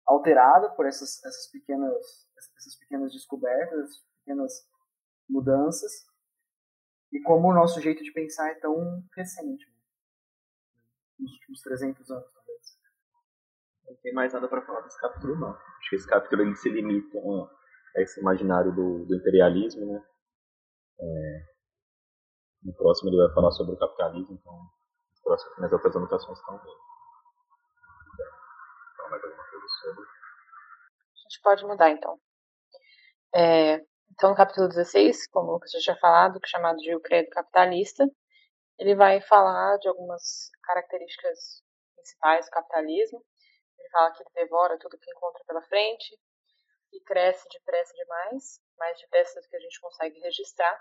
[0.07, 4.53] alterado por essas, essas, pequenas, essas pequenas descobertas, pequenas
[5.29, 5.91] mudanças,
[7.13, 9.67] e como o nosso jeito de pensar é tão recente
[11.19, 12.79] nos últimos 300 anos, talvez.
[13.87, 15.51] Não tem mais nada para falar desse capítulo, não.
[15.51, 17.19] Acho que esse capítulo ele se limita
[17.97, 20.07] a esse imaginário do, do imperialismo, né?
[21.01, 21.45] É,
[22.63, 24.71] no próximo ele vai falar sobre o capitalismo, então
[25.11, 26.75] nas próximas outras anotações estão bem.
[28.95, 29.40] Então, mais alguma?
[29.89, 32.21] A gente pode mudar, então.
[33.35, 33.81] É,
[34.13, 37.01] então, no capítulo 16, como o Lucas já tinha falado, que é chamado de O
[37.01, 38.05] Credo Capitalista,
[38.79, 41.63] ele vai falar de algumas características
[41.95, 43.25] principais do capitalismo.
[43.79, 46.19] Ele fala que ele devora tudo que encontra pela frente
[46.93, 50.81] e cresce depressa demais, mais depressa do que a gente consegue registrar.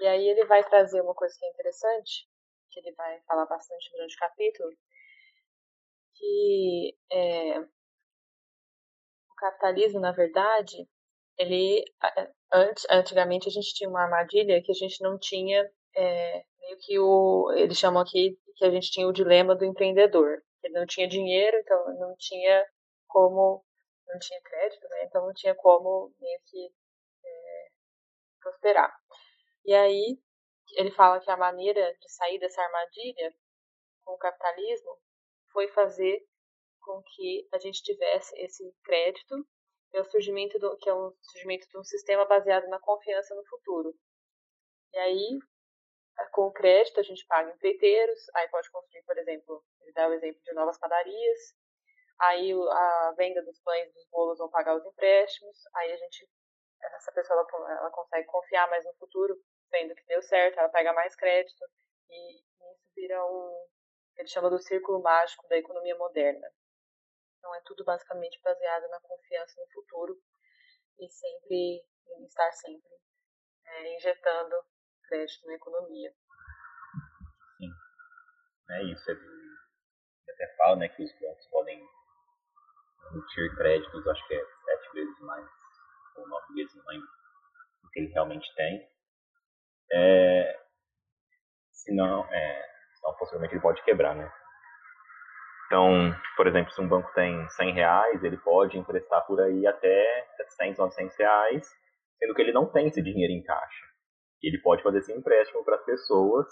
[0.00, 2.28] E aí ele vai trazer uma coisa que é interessante,
[2.70, 4.70] que ele vai falar bastante durante o capítulo,
[6.14, 7.60] que é,
[9.38, 10.88] capitalismo, na verdade,
[11.38, 11.84] ele
[12.90, 17.52] antigamente a gente tinha uma armadilha que a gente não tinha é, meio que o.
[17.56, 20.42] Eles chamam aqui que a gente tinha o dilema do empreendedor.
[20.62, 22.66] Ele não tinha dinheiro, então não tinha
[23.06, 23.64] como.
[24.06, 25.04] Não tinha crédito, né?
[25.04, 26.66] Então não tinha como meio que
[27.24, 27.68] é,
[28.40, 28.90] prosperar.
[29.66, 30.18] E aí
[30.76, 33.34] ele fala que a maneira de sair dessa armadilha
[34.04, 34.96] com o capitalismo
[35.52, 36.26] foi fazer
[36.88, 39.46] com que a gente tivesse esse crédito,
[39.90, 43.34] que é o surgimento do, que é um surgimento de um sistema baseado na confiança
[43.34, 43.94] no futuro.
[44.94, 45.38] E aí
[46.32, 50.14] com o crédito a gente paga empreiteiros, aí pode construir, por exemplo, ele dá o
[50.14, 51.38] exemplo de novas padarias,
[52.20, 56.28] aí a venda dos pães, dos bolos vão pagar os empréstimos, aí a gente,
[56.82, 59.36] essa pessoa ela, ela consegue confiar mais no futuro,
[59.70, 61.64] vendo que deu certo, ela pega mais crédito,
[62.08, 63.66] e isso vira um,
[64.16, 66.48] ele chama do círculo mágico da economia moderna.
[67.38, 70.20] Então é tudo basicamente baseado na confiança no futuro
[70.98, 71.84] e sempre,
[72.26, 72.90] estar sempre
[73.66, 74.56] é, injetando
[75.04, 76.12] crédito na economia.
[77.56, 77.70] Sim,
[78.70, 79.10] é isso.
[79.10, 81.80] Ele até fala né, que os bancos podem
[83.12, 85.48] emitir créditos, acho que é sete vezes mais,
[86.16, 88.90] ou nove vezes mais do que ele realmente tem.
[89.92, 90.60] É,
[91.72, 94.30] senão, é, senão, possivelmente ele pode quebrar, né?
[95.68, 100.26] Então, por exemplo, se um banco tem 100 reais, ele pode emprestar por aí até
[100.38, 101.68] 700, 900 reais,
[102.18, 103.84] sendo que ele não tem esse dinheiro em caixa.
[104.42, 106.46] Ele pode fazer esse empréstimo para as pessoas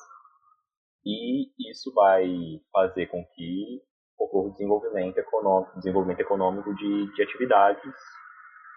[1.02, 2.26] e isso vai
[2.70, 3.80] fazer com que
[4.18, 7.94] ocorra o desenvolvimento econômico, desenvolvimento econômico de, de atividades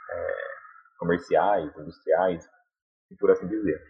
[0.09, 0.35] é,
[0.99, 2.47] comerciais, industriais,
[3.11, 3.81] e por assim dizer.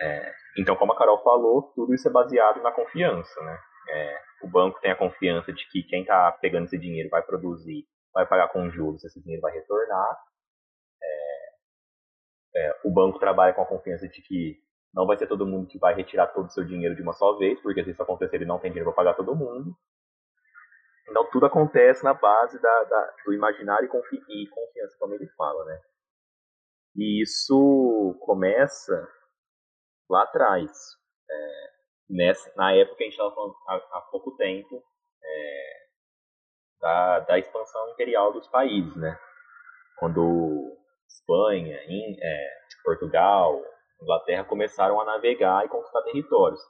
[0.00, 3.58] É, então, como a Carol falou, tudo isso é baseado na confiança, né?
[3.88, 7.86] É, o banco tem a confiança de que quem está pegando esse dinheiro vai produzir,
[8.12, 10.16] vai pagar com juros, esse dinheiro vai retornar
[12.54, 14.58] é, o banco trabalha com a confiança de que
[14.92, 17.36] não vai ser todo mundo que vai retirar todo o seu dinheiro de uma só
[17.36, 19.76] vez, porque se isso acontecer ele não tem dinheiro para pagar todo mundo.
[21.08, 25.28] Então tudo acontece na base da, da, do imaginário e, confi e, confiança, como ele
[25.36, 25.80] fala, né?
[26.96, 29.08] E isso começa
[30.08, 30.70] lá atrás.
[31.30, 31.70] É,
[32.10, 34.82] nessa, na época que a gente estava falando há, há, pouco tempo
[35.22, 35.72] é,
[36.80, 39.18] da, da expansão imperial dos países, né?
[39.98, 42.50] Quando Espanha, em, é,
[42.84, 43.62] Portugal,
[44.02, 46.60] Inglaterra começaram a navegar e conquistar territórios.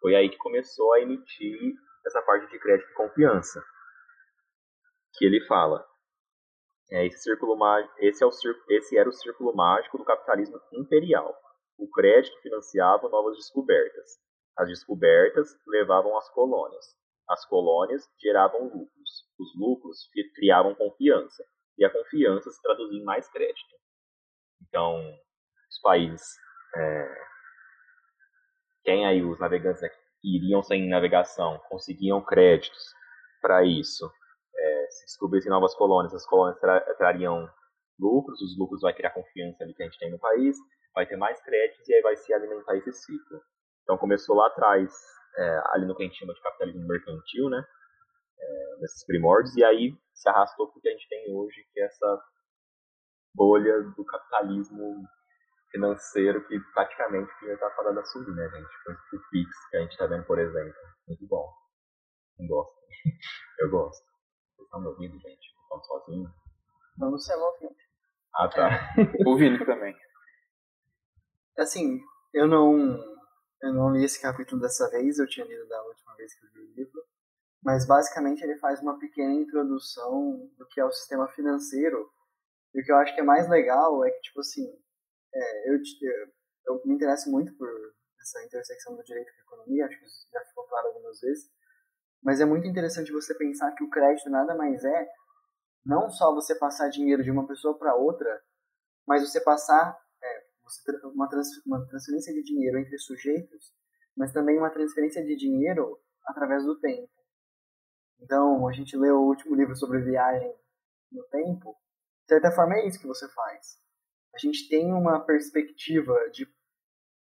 [0.00, 1.74] Foi aí que começou a emitir
[2.06, 3.62] essa parte de crédito e confiança.
[5.14, 5.84] que ele fala.
[6.90, 8.30] É, esse, círculo mágico, esse, é o,
[8.70, 11.36] esse era o círculo mágico do capitalismo imperial.
[11.76, 14.27] O crédito financiava novas descobertas.
[14.58, 16.84] As descobertas levavam às colônias.
[17.28, 19.28] As colônias geravam lucros.
[19.38, 21.44] Os lucros criavam confiança.
[21.78, 23.76] E a confiança se traduzia em mais crédito.
[24.62, 24.98] Então,
[25.70, 26.36] os países.
[26.76, 27.28] É,
[28.84, 32.92] quem aí os navegantes né, que iriam sem navegação conseguiam créditos
[33.40, 34.10] para isso.
[34.56, 37.48] É, se descobrissem novas colônias, as colônias tra trariam
[37.98, 40.56] lucros, os lucros vai criar confiança ali que a gente tem no país,
[40.94, 43.40] vai ter mais créditos e aí vai se alimentar esse ciclo.
[43.88, 44.94] Então começou lá atrás,
[45.34, 47.64] é, ali no que a gente chama de capitalismo mercantil, né?
[48.38, 51.80] É, nesses primórdios, e aí se arrastou para o que a gente tem hoje, que
[51.80, 52.22] é essa
[53.34, 55.08] bolha do capitalismo
[55.70, 58.68] financeiro que praticamente já está falando a subir, né, gente?
[58.84, 60.74] Com o Pix que a gente está vendo, por exemplo.
[61.06, 61.50] Muito bom.
[62.38, 62.76] Não gosto.
[63.60, 64.04] Eu gosto.
[64.54, 65.48] Vocês estão me ouvindo, gente?
[65.62, 66.30] Estão sozinhos?
[66.98, 67.74] Vamos ser ouvindo.
[68.34, 68.94] Ah, tá.
[69.24, 69.96] ouvindo também.
[71.56, 71.98] Assim,
[72.34, 73.17] eu não
[73.62, 76.50] eu não li esse capítulo dessa vez, eu tinha lido da última vez que eu
[76.54, 77.04] li o livro,
[77.62, 82.08] mas basicamente ele faz uma pequena introdução do que é o sistema financeiro.
[82.74, 84.64] E o que eu acho que é mais legal é que, tipo assim,
[85.34, 85.80] é, eu,
[86.66, 87.68] eu, me interesso muito por
[88.20, 91.50] essa intersecção do direito com a economia, acho que já ficou claro algumas vezes,
[92.22, 95.08] mas é muito interessante você pensar que o crédito nada mais é
[95.84, 98.42] não só você passar dinheiro de uma pessoa para outra,
[99.06, 99.98] mas você passar
[101.04, 103.72] uma, trans, uma transferência de dinheiro entre sujeitos,
[104.16, 107.10] mas também uma transferência de dinheiro através do tempo.
[108.20, 110.52] Então, a gente leu o último livro sobre viagem
[111.12, 111.76] no tempo,
[112.22, 113.80] de certa forma é isso que você faz.
[114.34, 116.46] A gente tem uma perspectiva de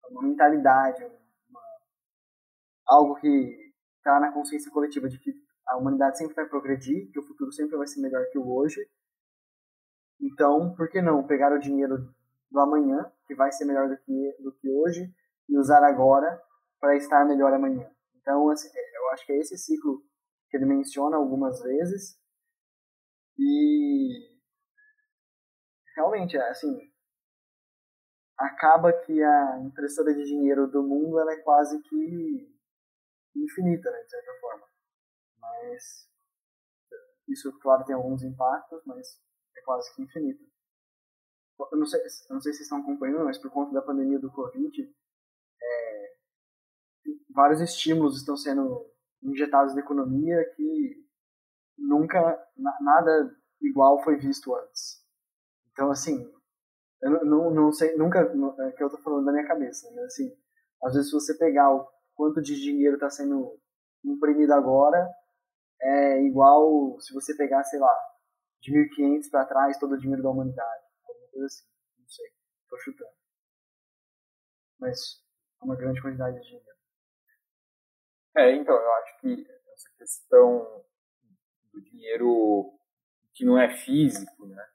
[0.10, 1.04] uma mentalidade,
[1.50, 1.62] uma,
[2.86, 5.34] algo que está na consciência coletiva de que
[5.68, 8.88] a humanidade sempre vai progredir, que o futuro sempre vai ser melhor que o hoje.
[10.22, 12.14] Então, por que não pegar o dinheiro
[12.54, 15.12] do amanhã, que vai ser melhor do que, do que hoje,
[15.50, 16.42] e usar agora
[16.80, 17.90] para estar melhor amanhã.
[18.16, 20.02] Então, assim, eu acho que é esse ciclo
[20.50, 22.18] que ele menciona algumas vezes.
[23.38, 24.40] E
[25.96, 26.92] realmente, assim,
[28.38, 32.56] acaba que a impressora de dinheiro do mundo ela é quase que
[33.36, 34.68] infinita, né, de certa forma.
[35.40, 36.08] Mas
[37.28, 39.20] isso, claro, tem alguns impactos, mas
[39.58, 40.53] é quase que infinito
[41.72, 44.20] eu não sei, eu não sei se vocês estão acompanhando, mas por conta da pandemia
[44.20, 44.82] do Covid,
[45.62, 46.14] é,
[47.30, 48.90] vários estímulos estão sendo
[49.22, 51.06] injetados na economia que
[51.78, 52.20] nunca,
[52.82, 55.04] nada igual foi visto antes.
[55.72, 56.32] Então, assim,
[57.02, 60.32] eu não, não sei, nunca, é que eu tô falando da minha cabeça, mas assim,
[60.84, 63.60] às vezes se você pegar o quanto de dinheiro está sendo
[64.06, 65.10] imprimido agora,
[65.82, 67.96] é igual se você pegar, sei lá,
[68.62, 70.83] de 1500 para trás todo o dinheiro da humanidade
[71.34, 71.66] coisa assim.
[72.00, 72.32] Não sei.
[72.70, 73.12] Tô chutando.
[74.80, 75.24] Mas
[75.62, 76.66] é uma grande quantidade de dinheiro.
[78.36, 80.86] É, então, eu acho que essa questão
[81.72, 82.80] do dinheiro
[83.34, 84.70] que não é físico, né?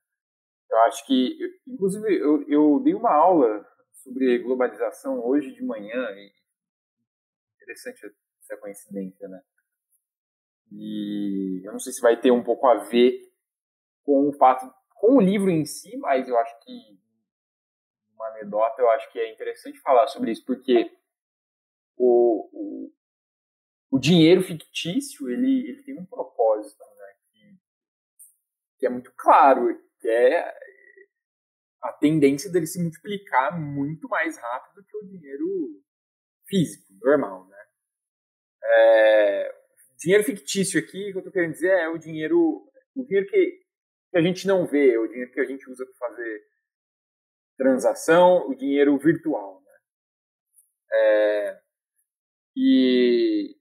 [0.71, 3.67] Eu acho que, inclusive, eu, eu dei uma aula
[4.03, 6.33] sobre globalização hoje de manhã, e
[7.57, 9.43] interessante essa coincidência, né?
[10.71, 13.33] E eu não sei se vai ter um pouco a ver
[14.05, 16.99] com o fato com o livro em si, mas eu acho que
[18.15, 20.91] uma anedota, eu acho que é interessante falar sobre isso, porque
[21.97, 22.93] o, o,
[23.93, 27.59] o dinheiro fictício, ele, ele tem um propósito, né, que,
[28.79, 30.53] que é muito claro, que é
[31.81, 35.81] a tendência dele se multiplicar muito mais rápido que o dinheiro
[36.47, 37.65] físico, normal, né?
[38.65, 39.55] É,
[39.97, 43.68] dinheiro fictício aqui, o que eu estou querendo dizer é o dinheiro, o dinheiro que
[44.11, 46.47] que a gente não vê, o dinheiro que a gente usa para fazer
[47.57, 49.63] transação, o dinheiro virtual.
[49.63, 49.79] Né?
[50.93, 51.61] É,
[52.57, 53.57] e,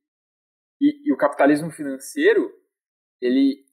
[0.79, 2.51] e, e, o capitalismo financeiro,
[3.21, 3.65] ele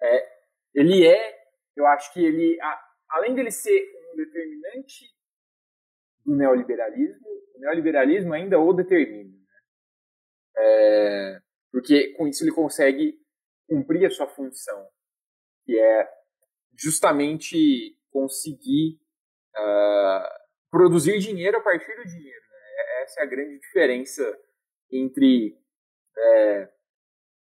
[0.00, 0.32] é,
[0.74, 1.42] ele é,
[1.76, 5.06] eu acho que ele, a, além dele ser um determinante
[6.24, 9.30] do neoliberalismo, o neoliberalismo ainda o determina.
[9.30, 9.62] Né?
[10.56, 13.18] É, porque com isso ele consegue
[13.66, 14.86] cumprir a sua função,
[15.64, 16.08] que é
[16.76, 19.00] justamente conseguir
[19.56, 22.40] uh, produzir dinheiro a partir do dinheiro.
[22.50, 23.02] Né?
[23.02, 24.38] Essa é a grande diferença
[24.90, 25.58] entre,
[26.16, 26.68] é,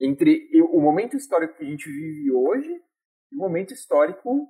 [0.00, 2.70] entre o momento histórico que a gente vive hoje
[3.30, 4.48] e o momento histórico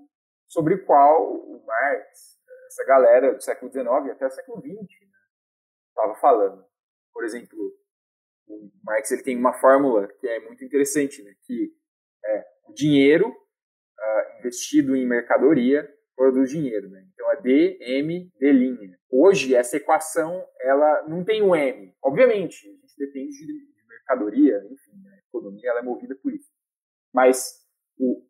[0.48, 5.12] sobre o qual o Marx, essa galera do século XIX até o século XX,
[5.88, 6.64] estava né, falando.
[7.12, 7.58] Por exemplo,
[8.48, 11.34] o Marx ele tem uma fórmula que é muito interessante, né?
[11.42, 11.74] que
[12.24, 13.34] É, o dinheiro
[13.98, 17.04] uh, investido em mercadoria produz dinheiro, né?
[17.12, 18.96] Então é D, M, D'.
[19.10, 21.94] Hoje, essa equação, ela não tem o M.
[22.02, 25.10] Obviamente, a gente depende de, de mercadoria, enfim, né?
[25.14, 26.50] a economia ela é movida por isso.
[27.12, 27.60] Mas
[27.98, 28.22] o,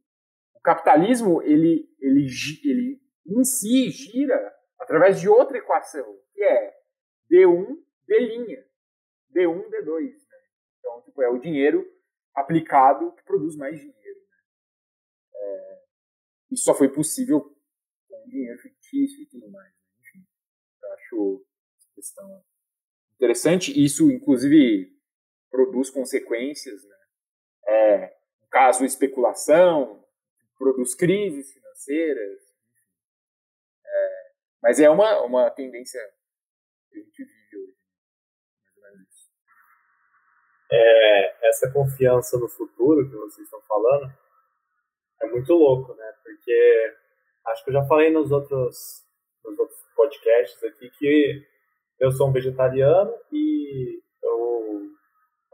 [0.55, 2.27] o capitalismo, ele, ele,
[2.65, 6.75] ele em si gira através de outra equação, que é
[7.31, 8.65] D1, D'.
[9.35, 10.03] D1, D2.
[10.03, 10.39] Né?
[10.79, 11.87] Então, tipo, é o dinheiro
[12.35, 14.02] aplicado que produz mais dinheiro.
[15.43, 15.55] Né?
[15.55, 15.83] É,
[16.51, 17.41] isso só foi possível
[18.09, 19.73] com dinheiro fictício e tudo mais.
[19.73, 19.81] Né?
[20.01, 20.27] Enfim,
[20.83, 21.47] eu acho
[21.79, 22.45] essa questão
[23.17, 23.85] interessante.
[23.85, 24.93] Isso, inclusive,
[25.51, 26.85] produz consequências.
[26.85, 26.97] Né?
[27.67, 30.05] É, no caso, especulação,
[30.59, 32.41] produz crises financeiras.
[33.85, 34.33] É,
[34.63, 36.01] mas é uma, uma tendência
[36.91, 37.77] que a gente vive hoje.
[39.09, 39.31] Isso.
[40.71, 44.22] É, essa confiança no futuro que vocês estão falando
[45.23, 46.13] é muito louco, né?
[46.23, 46.95] Porque
[47.47, 49.05] acho que eu já falei nos outros,
[49.45, 51.43] nos outros podcasts aqui que
[52.01, 54.81] eu sou um vegetariano e eu,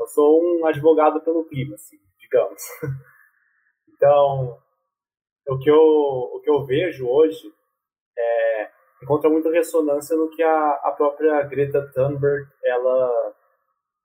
[0.00, 2.62] eu sou um advogado pelo clima, assim, digamos.
[4.00, 4.56] Então,
[5.48, 7.52] o que eu, o que eu vejo hoje
[8.16, 8.70] é,
[9.02, 13.34] encontra muita ressonância no que a, a própria Greta Thunberg ela,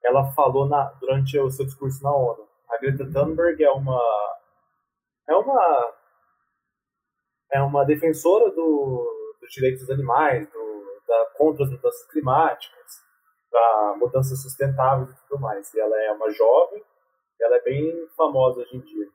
[0.03, 2.47] ela falou na, durante o seu discurso na ONU.
[2.69, 4.01] A Greta Thunberg é uma
[5.27, 5.93] é uma
[7.51, 13.03] é uma defensora do, dos direitos dos animais, do, da, contra as mudanças climáticas,
[13.49, 15.71] para mudanças sustentáveis e tudo mais.
[15.73, 16.83] E ela é uma jovem,
[17.39, 19.07] ela é bem famosa hoje em dia.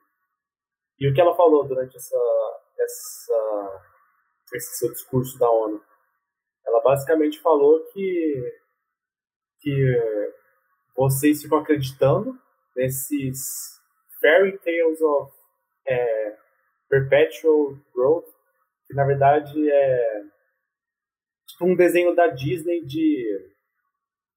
[0.99, 2.17] E o que ela falou durante essa,
[2.79, 3.81] essa,
[4.53, 5.81] esse seu discurso da ONU?
[6.65, 8.61] Ela basicamente falou que,
[9.59, 10.33] que
[10.95, 12.37] vocês ficam acreditando
[12.75, 13.81] nesses
[14.21, 15.38] fairy tales of
[15.89, 16.37] é,
[16.89, 18.29] Perpetual Growth,
[18.87, 20.23] que na verdade é
[21.47, 23.51] tipo um desenho da Disney de,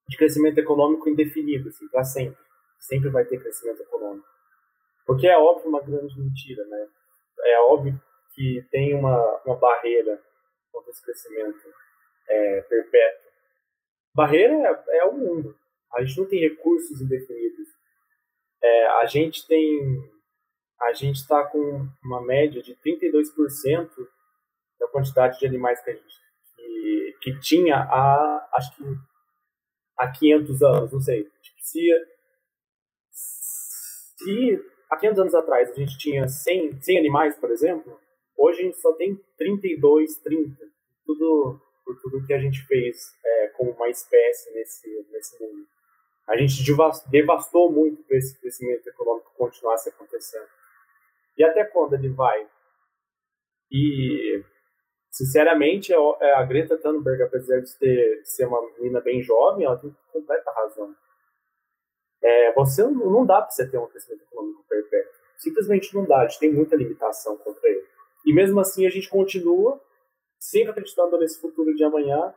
[0.09, 2.42] de crescimento econômico indefinido, assim, para sempre.
[2.80, 4.26] Sempre vai ter crescimento econômico.
[5.07, 6.88] Porque é óbvio uma grande mentira, né?
[7.44, 8.00] É óbvio
[8.34, 10.20] que tem uma, uma barreira
[10.72, 11.62] contra esse crescimento
[12.28, 13.30] é, perpétuo.
[14.14, 14.55] Barreira
[14.88, 15.57] é, é o mundo.
[15.92, 17.68] A gente não tem recursos indefinidos.
[18.62, 20.11] É, a gente tem
[20.83, 23.89] a gente está com uma média de 32%
[24.80, 26.22] da quantidade de animais que a gente
[26.57, 28.85] que, que tinha há, acho que
[29.97, 31.28] há 500 anos, não sei.
[31.61, 31.80] Se,
[33.11, 37.99] se há 500 anos atrás a gente tinha 100, 100 animais, por exemplo,
[38.37, 40.57] hoje a gente só tem 32, 30.
[41.07, 45.66] Tudo por tudo que a gente fez é, como uma espécie nesse, nesse mundo.
[46.28, 46.64] A gente
[47.11, 50.47] devastou muito para esse crescimento econômico continuar se acontecendo.
[51.37, 52.47] E até quando ele vai?
[53.70, 54.45] E,
[55.11, 59.95] sinceramente, é, a Greta Thunberg, apesar de ter, ser uma menina bem jovem, ela tem
[60.12, 60.95] completa razão.
[62.22, 65.12] É, você não dá para você ter um crescimento econômico perpétuo.
[65.39, 66.20] Simplesmente não dá.
[66.20, 67.87] A gente tem muita limitação contra ele.
[68.24, 69.80] E mesmo assim a gente continua
[70.43, 72.35] sempre acreditando nesse futuro de amanhã,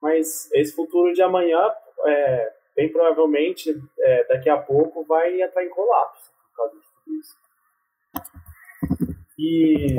[0.00, 1.60] mas esse futuro de amanhã,
[2.06, 7.16] é, bem provavelmente, é, daqui a pouco vai entrar em colapso por causa de tudo
[7.18, 7.34] isso.
[9.38, 9.96] E,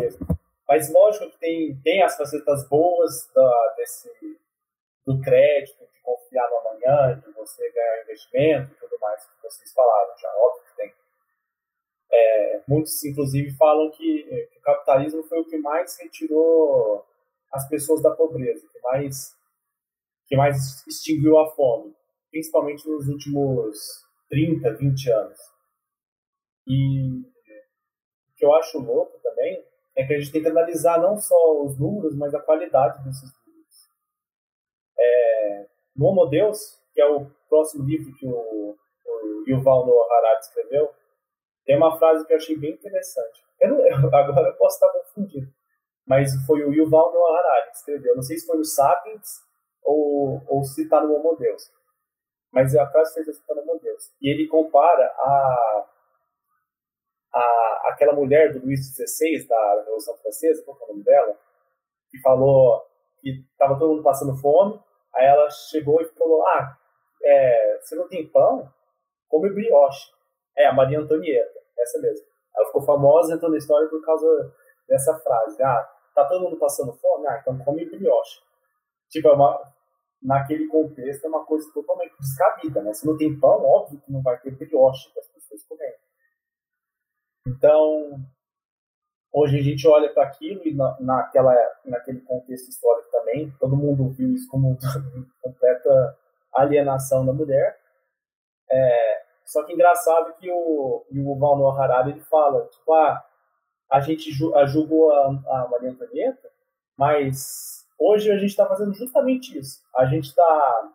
[0.68, 4.10] mas lógico que tem, tem as facetas boas da, desse,
[5.06, 9.74] do crédito, de confiar no amanhã, de você ganhar investimento e tudo mais que vocês
[9.74, 10.94] falaram já, óbvio que tem.
[12.12, 17.06] É, muitos, inclusive, falam que, que, o capitalismo foi o que mais retirou
[17.52, 19.36] as pessoas da pobreza, que mais,
[20.28, 21.96] que mais extinguiu a fome,
[22.30, 25.40] principalmente nos últimos 30, 20 anos.
[26.68, 27.31] E
[28.42, 29.64] que eu acho louco também
[29.96, 33.32] é que a gente tem que analisar não só os números, mas a qualidade desses
[33.46, 33.90] números.
[34.98, 36.58] É, no Homo Deus,
[36.92, 38.76] que é o próximo livro que o,
[39.06, 40.90] o Yuval Noah Harari escreveu,
[41.66, 43.46] tem uma frase que eu achei bem interessante.
[43.60, 45.54] Eu não, agora eu posso estar confundido,
[46.08, 48.16] mas foi o Yuval Noah Harari que escreveu.
[48.16, 49.28] Não sei se foi no Sapiens
[49.84, 51.62] ou, ou se está no Homo Deus.
[52.52, 54.12] Mas a frase fez está no Homo Deus.
[54.20, 55.91] E ele compara a
[57.34, 61.38] a, aquela mulher do Luís XVI, da Revolução Francesa, qual é o nome dela?
[62.10, 62.86] Que falou
[63.22, 64.80] que estava todo mundo passando fome,
[65.16, 66.78] aí ela chegou e falou, ah,
[67.24, 68.70] é, você não tem pão?
[69.30, 70.12] Come brioche.
[70.58, 72.26] É, a Maria Antonieta, essa mesmo.
[72.56, 74.54] Ela ficou famosa entrando na história por causa
[74.88, 75.64] dessa frase.
[75.64, 77.28] Ah, tá todo mundo passando fome?
[77.28, 78.42] Ah, então come brioche.
[79.10, 79.74] Tipo, é uma,
[80.22, 82.94] naquele contexto é uma coisa totalmente descabida, né?
[82.94, 86.11] Se não tem pão, óbvio que não vai ter brioche para as pessoas comerem.
[87.46, 88.20] Então,
[89.32, 94.10] hoje a gente olha para aquilo e na, naquela, naquele contexto histórico também, todo mundo
[94.10, 94.78] viu isso como
[95.42, 96.18] completa
[96.54, 97.80] alienação da mulher.
[98.70, 103.26] É, só que engraçado que o, o Val Noah Harari ele fala, tipo, ah,
[103.92, 106.50] a gente julgou a, a Maria Antonieta,
[106.98, 109.82] mas hoje a gente está fazendo justamente isso.
[109.98, 110.92] A gente está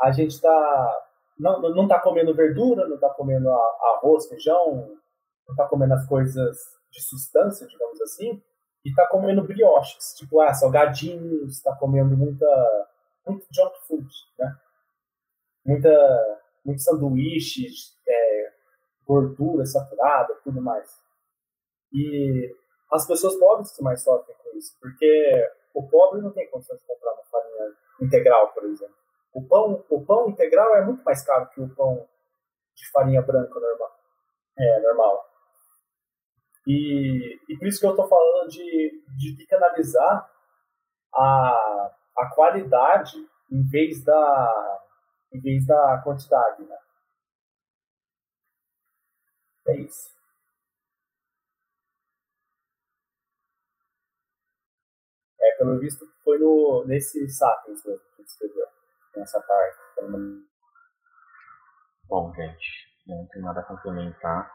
[0.00, 1.06] a gente está
[1.38, 4.98] não não está comendo verdura, não está comendo arroz, feijão,
[5.52, 6.56] está comendo as coisas
[6.90, 8.42] de substância, digamos assim,
[8.84, 12.46] e está comendo brioches, tipo ah, salgadinhos, está comendo muita
[13.26, 14.56] muito junk food, né?
[15.64, 18.52] Muita muitos sanduíches, é,
[19.06, 20.88] gordura saturada, tudo mais.
[21.92, 22.54] E
[22.92, 26.86] as pessoas pobres que mais sofrem com isso, porque o pobre não tem condições de
[26.86, 28.94] comprar uma farinha integral, por exemplo.
[29.32, 32.08] O pão, o pão integral é muito mais caro que o pão
[32.74, 34.00] de farinha branca normal.
[34.58, 35.35] É, normal.
[36.66, 40.28] E, e por isso que eu estou falando de, de canalizar
[41.14, 43.16] a, a qualidade
[43.50, 44.82] em vez da,
[45.32, 46.64] em vez da quantidade.
[46.64, 46.76] Né?
[49.68, 50.16] É isso.
[55.40, 58.66] É, pelo visto, foi no, nesse Sapiens mesmo que escreveu,
[59.14, 59.78] nessa parte.
[62.08, 62.68] Bom, gente,
[63.06, 64.52] não tem nada a complementar.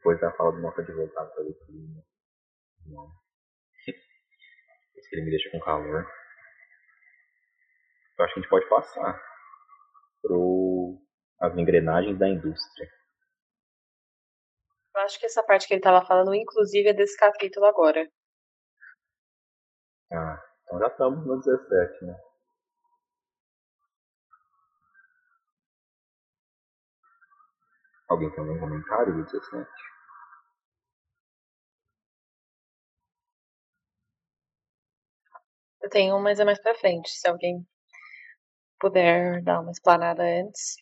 [0.00, 2.02] Depois da fala do nosso advogado pelo clima.
[2.86, 3.12] Não.
[4.96, 6.10] Esse ele me deixa com calor.
[8.18, 9.22] Eu acho que a gente pode passar
[10.22, 12.88] para as engrenagens da indústria.
[14.94, 18.10] Eu acho que essa parte que ele estava falando, inclusive, é desse capítulo agora.
[20.10, 22.18] Ah, então já estamos no 17, né?
[28.08, 29.89] Alguém tem algum comentário do 17?
[35.82, 37.10] Eu tenho, mas é mais pra frente.
[37.10, 37.66] Se alguém
[38.78, 40.76] puder dar uma explanada antes.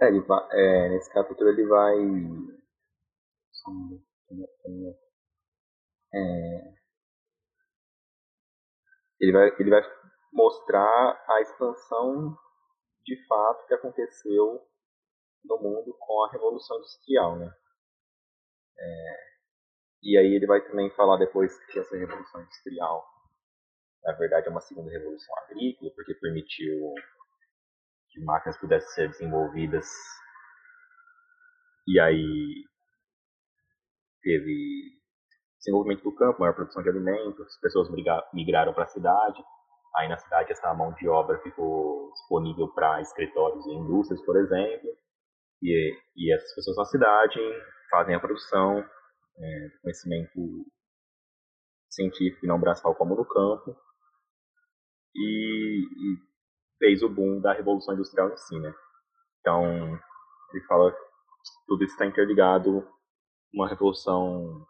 [0.00, 1.96] É, ele vai, é, nesse capítulo ele vai.
[6.14, 6.74] É,
[9.20, 9.82] ele, vai ele vai
[10.32, 12.36] mostrar a expansão
[13.04, 14.66] de fato que aconteceu
[15.44, 17.52] no mundo com a Revolução Industrial, né?
[18.78, 19.35] É,
[20.02, 23.04] e aí ele vai também falar depois que essa Revolução Industrial
[24.06, 26.94] na verdade é uma segunda revolução agrícola, porque permitiu
[28.10, 29.86] que máquinas pudessem ser desenvolvidas.
[31.88, 32.64] E aí
[34.22, 34.96] teve
[35.58, 37.88] desenvolvimento do campo, maior produção de alimentos, as pessoas
[38.32, 39.42] migraram para a cidade,
[39.96, 44.90] aí na cidade essa mão de obra ficou disponível para escritórios e indústrias, por exemplo,
[45.62, 47.40] e, e essas pessoas na cidade
[47.90, 48.84] fazem a produção
[49.38, 50.66] é, conhecimento
[51.88, 53.76] científico e não braçal como no campo,
[55.14, 56.18] e, e
[56.78, 58.74] fez o boom da Revolução Industrial em si, né?
[59.40, 59.62] Então,
[60.52, 60.98] ele fala que
[61.66, 62.86] tudo isso está interligado
[63.52, 64.66] uma revolução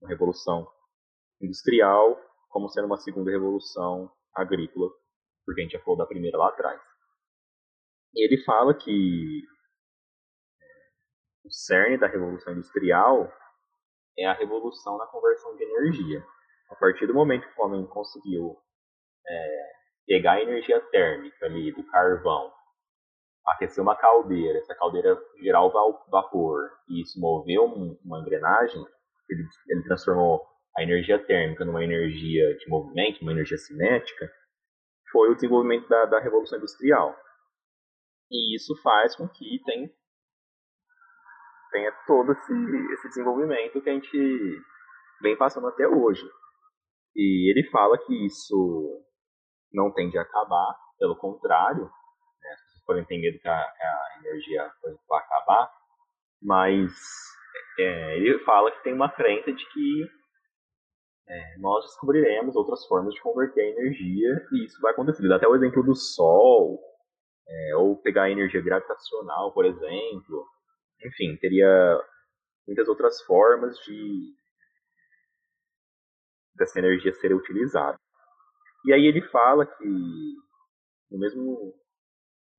[0.00, 0.66] uma revolução
[1.40, 4.90] industrial como sendo uma segunda revolução agrícola,
[5.44, 6.80] porque a gente já falou da primeira lá atrás.
[8.14, 9.42] E ele fala que
[11.44, 13.32] o cerne da revolução industrial
[14.18, 16.24] é a revolução na conversão de energia.
[16.70, 18.56] A partir do momento que o homem conseguiu
[19.26, 19.72] é,
[20.06, 22.52] pegar a energia térmica ali do carvão,
[23.46, 25.70] aquecer uma caldeira, essa caldeira gerar o
[26.08, 28.84] vapor e isso mover uma engrenagem,
[29.28, 30.46] ele, ele transformou
[30.76, 34.30] a energia térmica numa energia de movimento, uma energia cinética,
[35.10, 37.16] foi o desenvolvimento da, da Revolução Industrial.
[38.30, 39.92] E isso faz com que tem,
[41.70, 42.52] tenha todo esse,
[42.92, 44.62] esse desenvolvimento que a gente
[45.22, 46.28] vem passando até hoje.
[47.14, 49.04] E ele fala que isso
[49.72, 53.82] não tende a acabar, pelo contrário, né, as pessoas podem ter medo que a, que
[53.82, 54.70] a energia
[55.08, 55.70] vai acabar,
[56.42, 56.92] mas
[57.78, 60.04] é, ele fala que tem uma crença de que
[61.28, 65.22] é, nós descobriremos outras formas de converter a energia e isso vai acontecer.
[65.22, 66.80] Ele dá até o exemplo do Sol,
[67.48, 70.46] é, ou pegar a energia gravitacional, por exemplo.
[71.04, 72.00] Enfim, teria
[72.66, 74.34] muitas outras formas de
[76.54, 77.98] dessa energia ser utilizada.
[78.84, 79.84] E aí ele fala que
[81.10, 81.74] no mesmo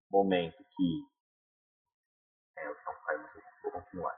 [0.10, 1.06] momento que
[2.58, 2.68] é,
[3.64, 4.18] vou continuar.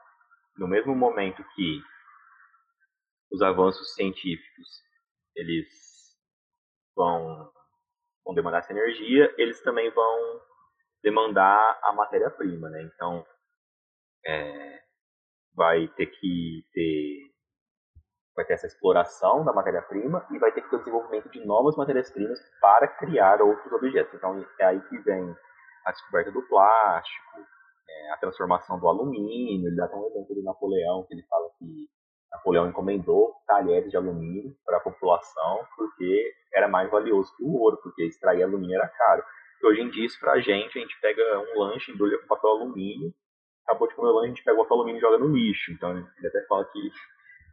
[0.57, 1.81] No mesmo momento que
[3.31, 4.67] os avanços científicos
[5.35, 5.67] eles
[6.95, 7.51] vão,
[8.23, 10.41] vão demandar essa energia, eles também vão
[11.01, 12.83] demandar a matéria-prima, né?
[12.83, 13.25] Então,
[14.25, 14.79] é,
[15.55, 17.33] vai ter que ter
[18.35, 21.75] vai ter essa exploração da matéria-prima e vai ter que ter o desenvolvimento de novas
[21.75, 24.13] matérias-primas para criar outros objetos.
[24.15, 25.35] Então é aí que vem
[25.85, 27.39] a descoberta do plástico,
[27.87, 29.67] é, a transformação do alumínio.
[29.67, 31.87] Ele dá até um exemplo do Napoleão, que ele fala que
[32.31, 37.77] Napoleão encomendou talheres de alumínio para a população porque era mais valioso que o ouro,
[37.83, 39.23] porque extrair alumínio era caro.
[39.61, 42.27] E hoje em dia, isso para a gente, a gente pega um lanche, embrulha com
[42.27, 43.13] papel alumínio,
[43.65, 45.71] acabou de comer o lanche, a gente pega o alumínio e joga no lixo.
[45.71, 46.91] Então ele até fala que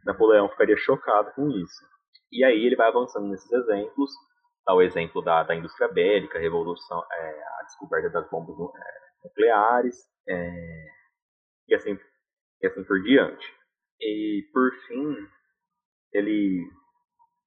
[0.05, 1.85] Napoleão ficaria chocado com isso.
[2.31, 4.11] E aí ele vai avançando nesses exemplos,
[4.65, 9.27] dá o exemplo da, da indústria bélica, a revolução, é, a descoberta das bombas é,
[9.27, 9.97] nucleares,
[10.27, 10.87] é,
[11.67, 11.97] e, assim,
[12.61, 13.45] e assim por diante.
[13.99, 15.15] E por fim,
[16.13, 16.65] ele,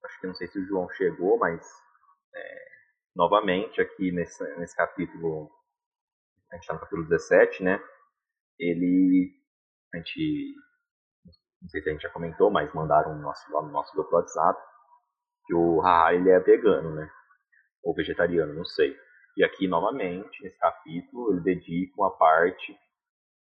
[0.04, 1.66] acho que não sei se o João chegou, mas
[2.34, 2.64] é,
[3.16, 5.50] novamente aqui nesse, nesse capítulo,
[6.50, 7.82] a gente está no capítulo 17, né?
[8.58, 9.32] Ele,
[9.92, 10.54] a gente
[11.64, 14.14] não sei se a gente já comentou, mas mandaram no nosso, lá no nosso grupo
[14.14, 14.60] WhatsApp,
[15.46, 17.10] que o Haha ele é vegano, né?
[17.82, 18.94] Ou vegetariano, não sei.
[19.36, 22.78] E aqui, novamente, nesse capítulo, ele dedica uma parte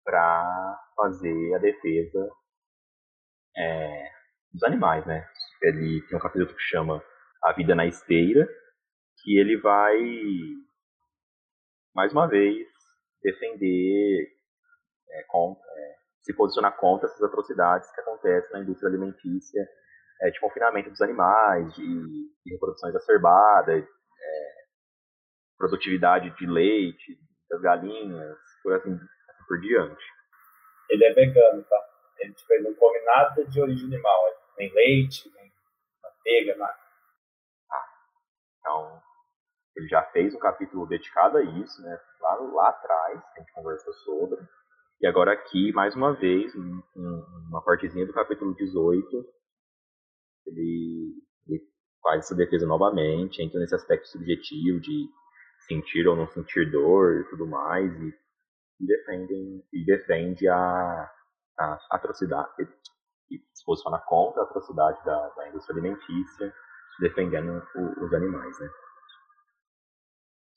[0.02, 2.30] para fazer a defesa
[3.56, 4.10] é,
[4.52, 5.28] dos animais, né?
[5.62, 7.04] Ele tem um capítulo que chama
[7.44, 8.48] A Vida na Esteira,
[9.22, 9.98] que ele vai,
[11.94, 12.66] mais uma vez,
[13.22, 14.35] defender
[15.10, 19.66] é, contra, é, se posicionar contra essas atrocidades que acontecem na indústria alimentícia,
[20.22, 21.82] é, de confinamento dos animais, de,
[22.44, 23.86] de reprodução exacerbada, é,
[25.58, 30.04] produtividade de leite, das galinhas, por assim, assim, por diante.
[30.90, 31.86] Ele é vegano, tá?
[32.18, 34.22] Ele, tipo, ele não come nada de origem animal,
[34.58, 35.52] nem leite, nem
[36.02, 36.78] manteiga, nada.
[37.70, 37.86] Ah,
[38.60, 39.02] então,
[39.76, 42.00] ele já fez um capítulo dedicado a isso, né?
[42.20, 44.40] Lá, lá atrás, a gente conversou sobre.
[45.00, 46.82] E agora aqui, mais uma vez, um,
[47.48, 49.24] uma partezinha do capítulo 18,
[50.46, 51.12] ele,
[51.46, 51.62] ele,
[52.02, 55.06] faz essa defesa novamente, entra nesse aspecto subjetivo de
[55.66, 58.14] sentir ou não sentir dor e tudo mais, e,
[58.80, 61.12] e, defendem, e defende a,
[61.58, 62.48] a atrocidade,
[63.30, 66.54] e se posiciona contra a atrocidade da, da indústria alimentícia,
[67.00, 68.58] defendendo o, os animais.
[68.60, 68.70] Né?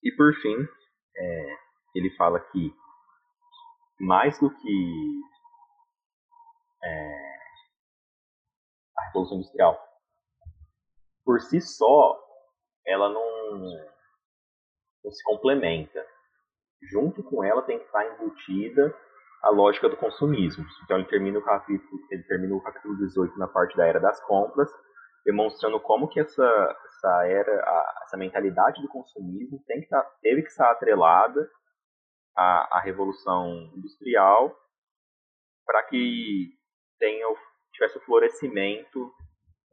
[0.03, 0.67] E por fim,
[1.17, 1.55] é,
[1.95, 2.73] ele fala que
[3.99, 5.21] mais do que
[6.83, 7.39] é,
[8.97, 9.77] a Revolução Industrial,
[11.25, 12.19] por si só,
[12.87, 13.61] ela não,
[15.03, 16.05] não se complementa.
[16.91, 18.95] Junto com ela tem que estar embutida
[19.43, 20.65] a lógica do consumismo.
[20.83, 24.19] Então ele termina o capítulo, ele termina o capítulo 18 na parte da era das
[24.25, 24.69] compras,
[25.25, 30.41] demonstrando como que essa, essa era, a, essa mentalidade do consumismo tem que estar, teve
[30.41, 31.49] que estar atrelada
[32.35, 34.55] a, a Revolução Industrial
[35.65, 36.57] para que
[36.97, 37.25] tenha,
[37.73, 39.13] tivesse o florescimento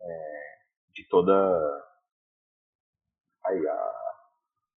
[0.00, 0.58] é,
[0.90, 1.32] de toda
[3.46, 4.26] aí, a,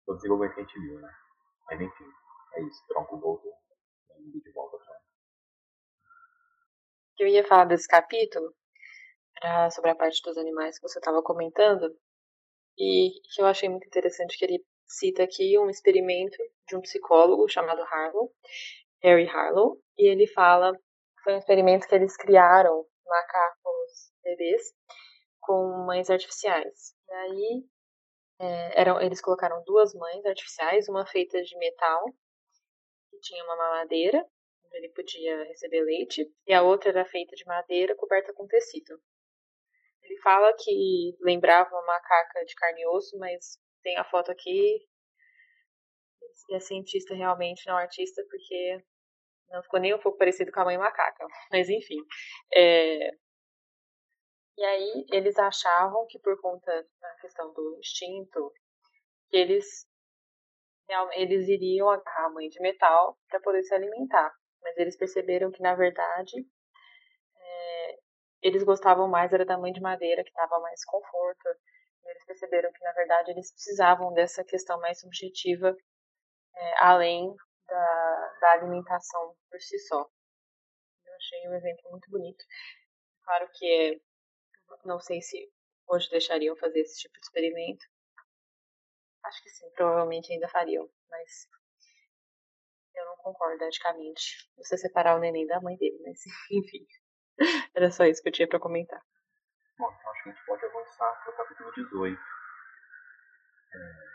[0.07, 1.13] todo o desenvolvimento que a gente viu, né?
[1.71, 2.05] Mas enfim,
[2.55, 3.53] é isso, tronco voltou.
[4.19, 5.01] De volta pra...
[7.19, 8.55] Eu ia falar desse capítulo
[9.71, 11.97] sobre a parte dos animais que você estava comentando
[12.77, 16.37] e que eu achei muito interessante que ele cita aqui um experimento
[16.67, 18.33] de um psicólogo chamado Harlow,
[19.03, 20.73] Harry Harlow, e ele fala
[21.23, 24.63] foi um experimento que eles criaram macacos bebês
[25.41, 26.95] com mães artificiais.
[27.09, 27.65] E aí
[28.41, 32.05] é, eram, eles colocaram duas mães artificiais, uma feita de metal,
[33.11, 34.25] que tinha uma mamadeira,
[34.65, 39.01] onde ele podia receber leite, e a outra era feita de madeira coberta com tecido.
[40.03, 44.87] Ele fala que lembrava uma macaca de carne e osso, mas tem a foto aqui.
[46.51, 48.85] E é cientista realmente, não artista, porque
[49.51, 51.27] não ficou nem um pouco parecido com a mãe macaca.
[51.53, 51.99] Mas enfim.
[52.55, 53.11] É...
[54.57, 58.53] E aí eles achavam que por conta da questão do instinto,
[59.31, 59.87] que eles
[61.17, 64.33] eles iriam agarrar a mãe de metal para poder se alimentar.
[64.63, 66.47] Mas eles perceberam que na verdade
[67.37, 67.99] é...
[68.43, 71.49] eles gostavam mais era da mãe de madeira, que dava mais conforto,
[72.29, 75.75] perceberam que, na verdade, eles precisavam dessa questão mais subjetiva,
[76.55, 77.35] é, além
[77.67, 80.09] da, da alimentação por si só.
[81.07, 82.45] Eu achei um exemplo muito bonito.
[83.25, 84.01] Claro que é,
[84.85, 85.51] não sei se
[85.89, 87.85] hoje deixariam fazer esse tipo de experimento.
[89.25, 91.49] Acho que sim, provavelmente ainda fariam, mas
[92.95, 96.21] eu não concordo eticamente você separar o neném da mãe dele, mas
[96.53, 96.87] enfim.
[97.75, 99.01] Era só isso que eu tinha para comentar.
[99.79, 102.21] Bom, então acho que a gente pode avançar para o capítulo 18.
[103.75, 104.09] É...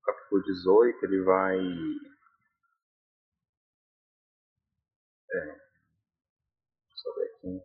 [0.00, 1.58] O capítulo 18 ele vai
[5.32, 5.38] É,
[6.88, 7.64] deixa eu ver aqui.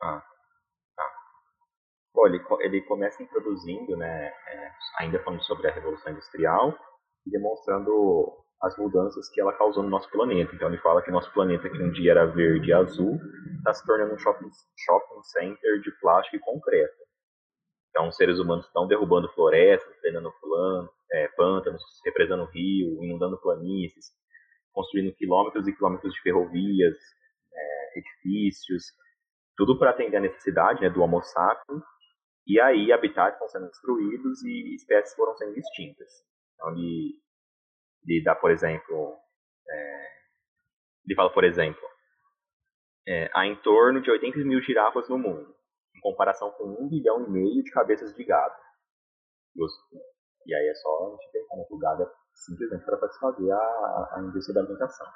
[0.00, 0.22] Ah,
[0.96, 1.04] tá.
[2.14, 6.76] Bom, ele, ele começa introduzindo, né, é, ainda falando sobre a Revolução Industrial,
[7.26, 10.54] e demonstrando as mudanças que ela causou no nosso planeta.
[10.54, 13.18] Então ele fala que nosso planeta, que um dia era verde e azul,
[13.58, 16.96] está se tornando um shopping, shopping center de plástico e concreto.
[17.90, 20.32] Então os seres humanos estão derrubando florestas, drenando
[21.12, 24.06] é, pântanos, represando rio, inundando planícies,
[24.72, 26.96] construindo quilômetros e quilômetros de ferrovias,
[27.52, 28.84] é, edifícios,
[29.56, 31.82] tudo para atender a necessidade né, do Homo sapiens.
[32.46, 36.08] E aí habitats estão sendo destruídos e espécies foram sendo extintas.
[36.54, 37.18] Então ele
[38.06, 39.16] ele dá, por exemplo,
[39.68, 40.06] é,
[41.06, 41.82] ele fala, por exemplo,
[43.06, 45.54] é, há em torno de 80 mil girafas no mundo,
[45.96, 48.54] em comparação com 1 bilhão e meio de cabeças de gado.
[50.46, 54.08] E aí é só a gente ver como o gado é simplesmente para satisfazer a,
[54.12, 55.06] a indústria da alimentação.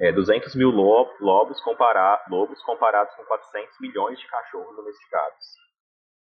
[0.00, 5.44] É, 200 mil lobos, comparar, lobos comparados com 400 milhões de cachorros domesticados.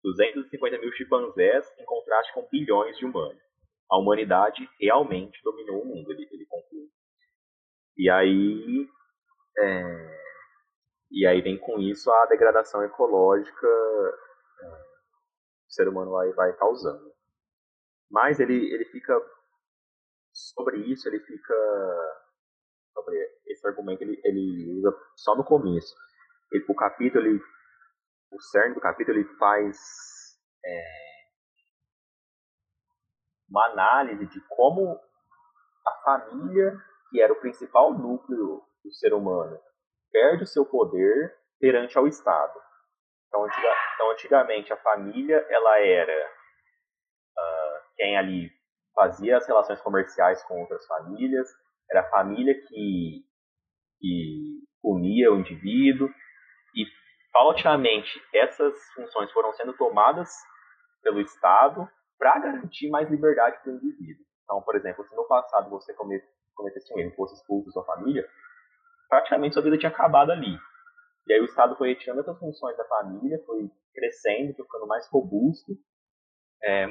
[0.02, 3.51] 250 mil chimpanzés em contraste com bilhões de humanos
[3.92, 6.88] a humanidade realmente dominou o mundo, ele, ele conclui.
[7.94, 8.88] E aí,
[9.58, 10.18] é,
[11.10, 17.12] e aí vem com isso a degradação ecológica é, o ser humano vai, vai causando.
[18.10, 19.14] Mas ele, ele fica,
[20.32, 21.54] sobre isso, ele fica,
[22.94, 23.14] sobre
[23.46, 25.94] esse argumento ele, ele usa só no começo.
[26.50, 27.42] Ele, o capítulo, ele,
[28.32, 29.78] o cerne do capítulo, ele faz...
[30.64, 31.11] É,
[33.52, 34.98] uma análise de como
[35.86, 36.74] a família,
[37.10, 39.60] que era o principal núcleo do ser humano,
[40.10, 42.58] perde o seu poder perante ao Estado.
[43.28, 46.30] Então, antiga, então antigamente a família ela era
[47.38, 48.50] uh, quem ali
[48.94, 51.48] fazia as relações comerciais com outras famílias,
[51.90, 53.22] era a família que,
[54.00, 56.08] que unia o indivíduo
[56.74, 56.84] e
[57.32, 60.30] paulatinamente essas funções foram sendo tomadas
[61.02, 61.88] pelo Estado
[62.22, 64.24] para garantir mais liberdade para o indivíduo.
[64.44, 68.24] Então, por exemplo, se no passado você cometesse um erro, fosse expulso da sua família,
[69.08, 70.56] praticamente sua vida tinha acabado ali.
[71.26, 75.08] E aí o Estado foi retirando essas funções da família, foi crescendo, foi ficando mais
[75.10, 75.72] robusto
[76.62, 76.86] é,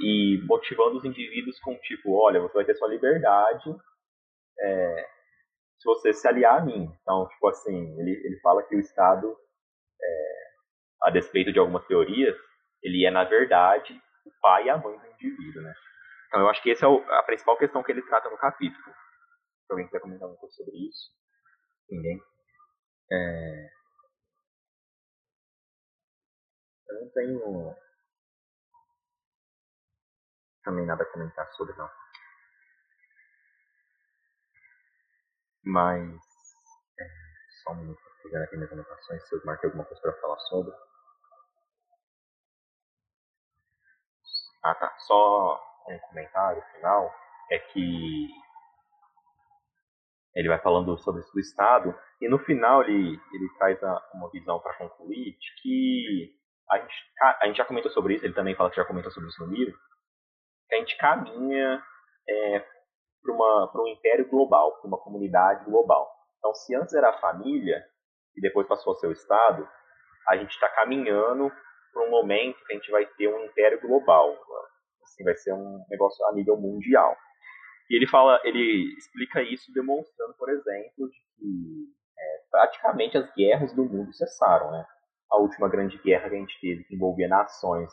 [0.00, 3.68] e motivando os indivíduos com tipo, olha, você vai ter sua liberdade
[4.60, 5.08] é,
[5.80, 6.88] se você se aliar a mim.
[7.02, 9.36] Então, tipo assim, ele, ele fala que o Estado,
[10.00, 10.46] é,
[11.02, 12.36] a despeito de algumas teorias,
[12.84, 15.74] ele é na verdade o pai e a mãe do indivíduo, né?
[16.28, 18.84] Então eu acho que essa é a principal questão que ele trata no capítulo.
[18.84, 21.10] Se alguém quiser comentar um pouco sobre isso.
[21.90, 22.20] Ninguém?
[23.10, 23.70] É...
[26.88, 27.76] Eu não tenho
[30.66, 31.88] também nada a comentar sobre, não.
[35.64, 36.20] Mas,
[36.98, 37.04] é,
[37.62, 40.74] só um minuto pegar aqui minhas anotações, se eu marquei alguma coisa para falar sobre.
[44.66, 44.92] Ah, tá.
[44.98, 47.14] Só um comentário final
[47.52, 48.28] é que
[50.34, 54.28] ele vai falando sobre isso do Estado e no final ele, ele traz a, uma
[54.30, 56.36] visão para concluir de que
[56.68, 59.28] a gente, a gente já comentou sobre isso, ele também fala que já comentou sobre
[59.28, 59.78] isso no livro,
[60.68, 61.80] que a gente caminha
[62.28, 62.58] é,
[63.22, 66.10] para um império global, para uma comunidade global.
[66.38, 67.86] Então, se antes era a família
[68.36, 69.68] e depois passou a ser o Estado,
[70.28, 71.52] a gente está caminhando
[71.96, 74.38] para um momento que a gente vai ter um império global.
[75.02, 77.16] Assim, vai ser um negócio a nível mundial.
[77.88, 81.86] E ele fala, ele explica isso demonstrando, por exemplo, de que
[82.18, 84.84] é, praticamente as guerras do mundo cessaram, né?
[85.32, 87.90] A última grande guerra que a gente teve, que envolvia nações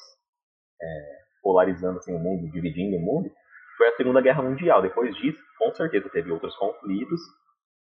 [0.81, 3.31] é, polarizando assim, o mundo, dividindo o mundo,
[3.77, 4.81] foi a Segunda Guerra Mundial.
[4.81, 7.21] Depois disso, com certeza teve outros conflitos,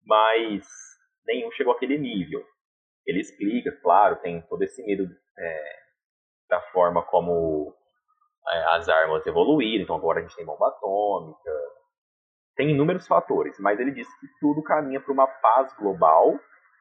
[0.06, 0.66] mas
[1.26, 2.42] nenhum chegou àquele nível.
[3.06, 5.04] Ele explica, claro, tem todo esse medo
[5.38, 5.88] é,
[6.49, 7.74] da forma como
[8.49, 11.51] é, as armas evoluíram, então agora a gente tem bomba atômica,
[12.57, 16.38] tem inúmeros fatores, mas ele diz que tudo caminha para uma paz global,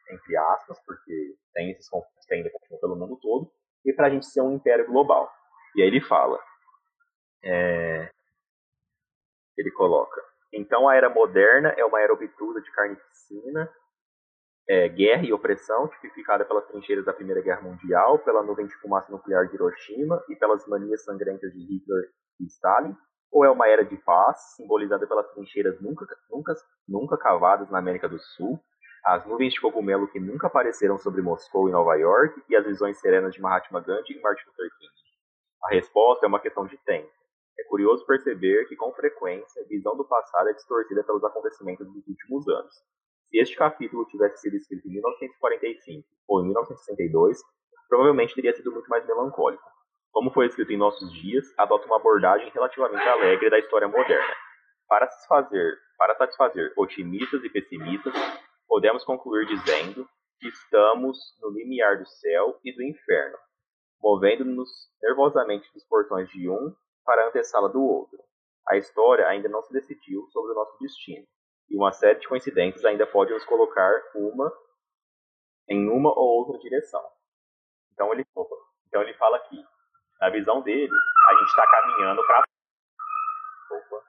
[0.10, 3.52] entre aspas, porque tem esses conflitos que ainda continuam pelo mundo todo,
[3.86, 5.32] e para a gente ser um império global.
[5.76, 6.40] E aí ele fala,
[7.44, 8.10] é,
[9.58, 10.22] ele coloca,
[10.54, 13.70] então a era moderna é uma era obtusa de carnificina,
[14.70, 19.12] é, guerra e opressão, tipificada pelas trincheiras da Primeira Guerra Mundial, pela nuvem de fumaça
[19.12, 22.10] nuclear de Hiroshima e pelas manias sangrentas de Hitler
[22.40, 22.96] e Stalin,
[23.32, 26.54] ou é uma era de paz, simbolizada pelas trincheiras nunca, nunca,
[26.88, 28.60] nunca cavadas na América do Sul,
[29.06, 33.00] as nuvens de cogumelo que nunca apareceram sobre Moscou e Nova York e as visões
[33.00, 34.92] serenas de Mahatma Gandhi e Martin Luther King?
[35.64, 37.10] A resposta é uma questão de tempo.
[37.58, 42.06] É curioso perceber que, com frequência, a visão do passado é distorcida pelos acontecimentos dos
[42.08, 42.74] últimos anos.
[43.38, 47.38] Se este capítulo tivesse sido escrito em 1945 ou em 1962,
[47.88, 49.62] provavelmente teria sido muito mais melancólico.
[50.12, 54.34] Como foi escrito em nossos dias, adota uma abordagem relativamente alegre da história moderna.
[54.88, 58.12] Para satisfazer, para satisfazer otimistas e pessimistas,
[58.68, 60.10] podemos concluir dizendo
[60.40, 63.38] que estamos no limiar do céu e do inferno,
[64.02, 64.68] movendo-nos
[65.00, 66.74] nervosamente dos portões de um
[67.06, 68.18] para a antessala do outro.
[68.68, 71.28] A história ainda não se decidiu sobre o nosso destino,
[71.70, 74.52] e uma série de coincidências ainda pode nos colocar uma
[75.70, 77.04] em uma ou outra direção.
[77.94, 78.26] Então ele,
[78.88, 79.62] então ele fala aqui,
[80.22, 80.94] na visão dele,
[81.30, 82.44] a gente está caminhando para
[83.72, 84.04] Opa,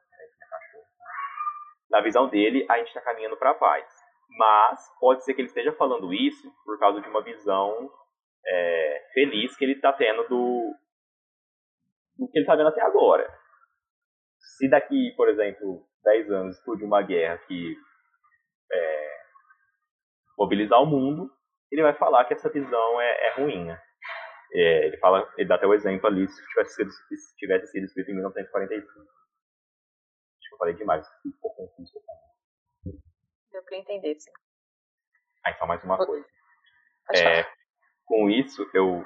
[1.91, 3.87] na visão dele, a gente está caminhando para a paz.
[4.31, 7.91] Mas pode ser que ele esteja falando isso por causa de uma visão
[8.47, 10.75] é, feliz que ele está tendo do,
[12.19, 13.29] do que ele está vendo até agora.
[14.39, 17.77] Se daqui, por exemplo, 10 anos explodir uma guerra que
[18.73, 19.21] é,
[20.37, 21.31] mobilizar o mundo,
[21.71, 23.67] ele vai falar que essa visão é, é ruim.
[23.67, 23.83] Né?
[24.53, 27.85] É, ele fala, ele dá até o exemplo ali se tivesse sido, se tivesse sido
[27.85, 28.89] escrito em 1945.
[28.89, 29.09] Acho
[30.49, 31.07] que eu falei demais,
[31.41, 31.93] pouco confuso.
[33.53, 34.31] Deu para entender, sim.
[35.45, 36.27] Aí só mais uma coisa.
[37.15, 37.45] É,
[38.05, 39.05] com isso, eu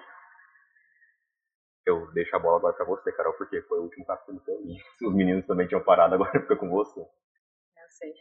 [1.84, 4.60] eu deixo a bola agora para você, Carol, porque foi o último capítulo que eu
[4.60, 4.76] li.
[5.02, 7.00] Os meninos também tinham parado, agora fica com você.
[7.00, 8.12] Eu sei.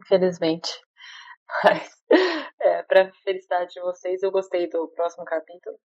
[0.00, 0.70] Infelizmente.
[1.64, 1.90] Mas,
[2.60, 5.76] é, para felicidade de vocês, eu gostei do próximo capítulo,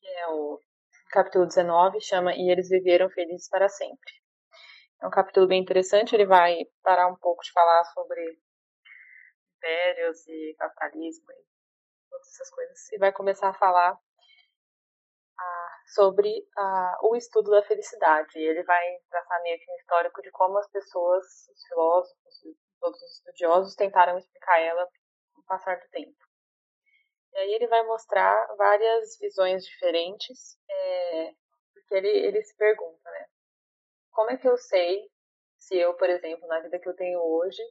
[0.00, 0.60] que é o
[1.10, 4.12] capítulo 19, chama E Eles Viveram Felizes para Sempre.
[5.02, 8.38] É um capítulo bem interessante, ele vai parar um pouco de falar sobre
[9.56, 11.44] impérios e capitalismo e
[12.08, 13.98] todas essas coisas, e vai começar a falar
[15.94, 16.46] sobre
[17.02, 18.38] o estudo da felicidade.
[18.38, 22.40] Ele vai traçar meio que um histórico de como as pessoas, os filósofos,
[22.80, 24.88] todos os estudiosos tentaram explicar ela
[25.36, 26.16] no passar do tempo.
[27.32, 31.32] E aí ele vai mostrar várias visões diferentes, é,
[31.72, 33.26] porque ele, ele se pergunta, né?
[34.10, 35.10] Como é que eu sei
[35.56, 37.62] se eu, por exemplo, na vida que eu tenho hoje,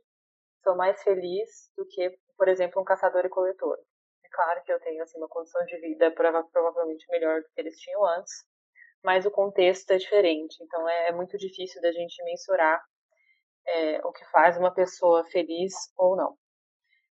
[0.63, 3.77] sou mais feliz do que, por exemplo, um caçador e coletor?
[4.31, 7.77] Claro que eu tenho assim, uma condição de vida prova provavelmente melhor do que eles
[7.79, 8.45] tinham antes,
[9.03, 10.61] mas o contexto é diferente.
[10.63, 12.83] Então é, é muito difícil da gente mensurar
[13.67, 16.37] é, o que faz uma pessoa feliz ou não,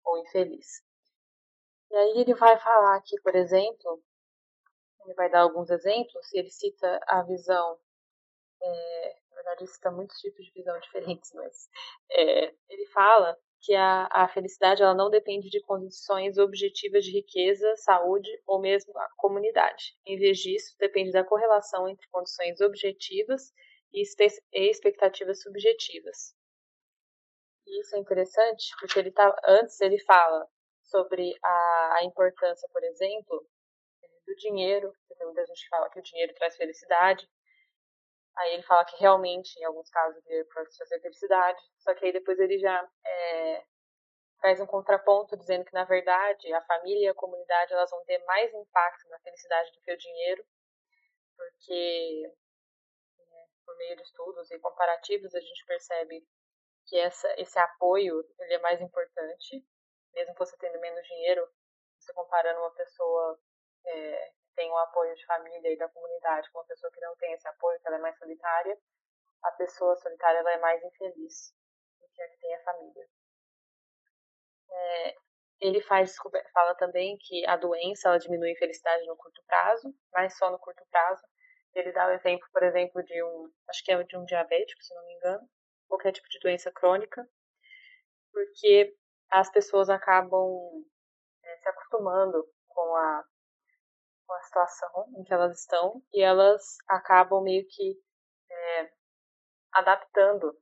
[0.05, 0.83] ou infeliz.
[1.91, 4.01] E aí ele vai falar aqui, por exemplo,
[5.05, 7.77] ele vai dar alguns exemplos, ele cita a visão,
[8.61, 11.69] é, na verdade ele cita muitos tipos de visão diferentes, mas
[12.11, 17.73] é, ele fala que a, a felicidade ela não depende de condições objetivas de riqueza,
[17.77, 19.95] saúde ou mesmo a comunidade.
[20.05, 23.53] Em vez disso, depende da correlação entre condições objetivas
[23.93, 24.03] e,
[24.51, 26.35] expectativas subjetivas.
[27.65, 30.45] E isso é interessante porque ele tá, antes ele fala
[30.83, 33.47] sobre a, a importância, por exemplo,
[34.27, 34.93] do dinheiro.
[35.17, 37.29] Tem muita gente fala que o dinheiro traz felicidade,
[38.35, 41.61] Aí ele fala que realmente, em alguns casos, ele pode trazer felicidade.
[41.79, 43.63] Só que aí depois ele já é,
[44.43, 48.23] traz um contraponto dizendo que, na verdade, a família e a comunidade elas vão ter
[48.25, 50.45] mais impacto na felicidade do que o dinheiro,
[51.37, 52.33] porque
[53.19, 56.27] né, por meio de estudos e comparativos a gente percebe
[56.87, 59.65] que essa, esse apoio ele é mais importante,
[60.13, 61.47] mesmo você tendo menos dinheiro,
[61.97, 63.39] você comparando uma pessoa
[63.85, 67.33] é, tem o apoio de família e da comunidade com uma pessoa que não tem
[67.33, 68.77] esse apoio, que ela é mais solitária,
[69.43, 71.53] a pessoa solitária ela é mais infeliz
[71.99, 73.07] do que a que tem a família.
[74.71, 75.15] É,
[75.61, 76.15] ele faz,
[76.53, 80.59] fala também que a doença ela diminui a infelicidade no curto prazo, mas só no
[80.59, 81.23] curto prazo.
[81.73, 84.93] Ele dá o exemplo, por exemplo, de um, acho que é de um diabético, se
[84.93, 85.49] não me engano,
[85.87, 87.27] qualquer tipo de doença crônica,
[88.31, 88.95] porque
[89.31, 90.85] as pessoas acabam
[91.43, 93.23] é, se acostumando com a
[94.25, 98.01] com a situação em que elas estão e elas acabam meio que
[98.49, 98.93] é,
[99.73, 100.57] adaptando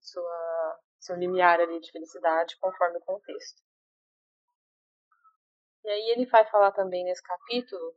[0.00, 3.62] sua, seu limiar ali de felicidade conforme o contexto.
[5.84, 7.94] E aí ele vai falar também nesse capítulo,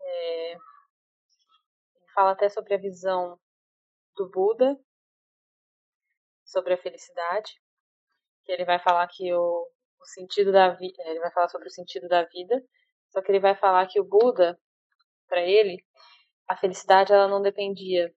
[0.00, 3.38] é, ele fala até sobre a visão
[4.16, 4.76] do Buda,
[6.44, 7.60] sobre a felicidade,
[8.44, 9.70] que ele vai falar que o,
[10.00, 12.62] o sentido da vida, ele vai falar sobre o sentido da vida,
[13.16, 14.60] só que ele vai falar que o Buda,
[15.26, 15.82] para ele,
[16.46, 18.14] a felicidade ela não dependia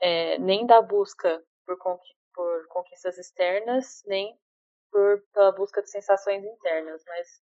[0.00, 1.76] é, nem da busca por,
[2.32, 4.34] por conquistas externas, nem
[4.90, 7.42] por, pela busca de sensações internas, mas,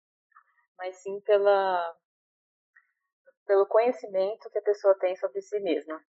[0.76, 1.96] mas sim pela,
[3.46, 6.04] pelo conhecimento que a pessoa tem sobre si mesma.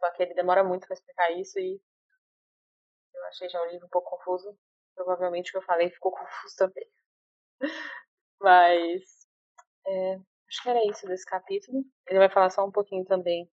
[0.00, 1.80] Só que ele demora muito para explicar isso e
[3.14, 4.54] eu achei já o livro um pouco confuso.
[4.94, 6.86] Provavelmente o que eu falei ficou confuso também.
[8.38, 9.19] Mas
[9.86, 10.14] é,
[10.48, 11.84] acho que era isso desse capítulo.
[12.06, 13.50] Ele vai falar só um pouquinho também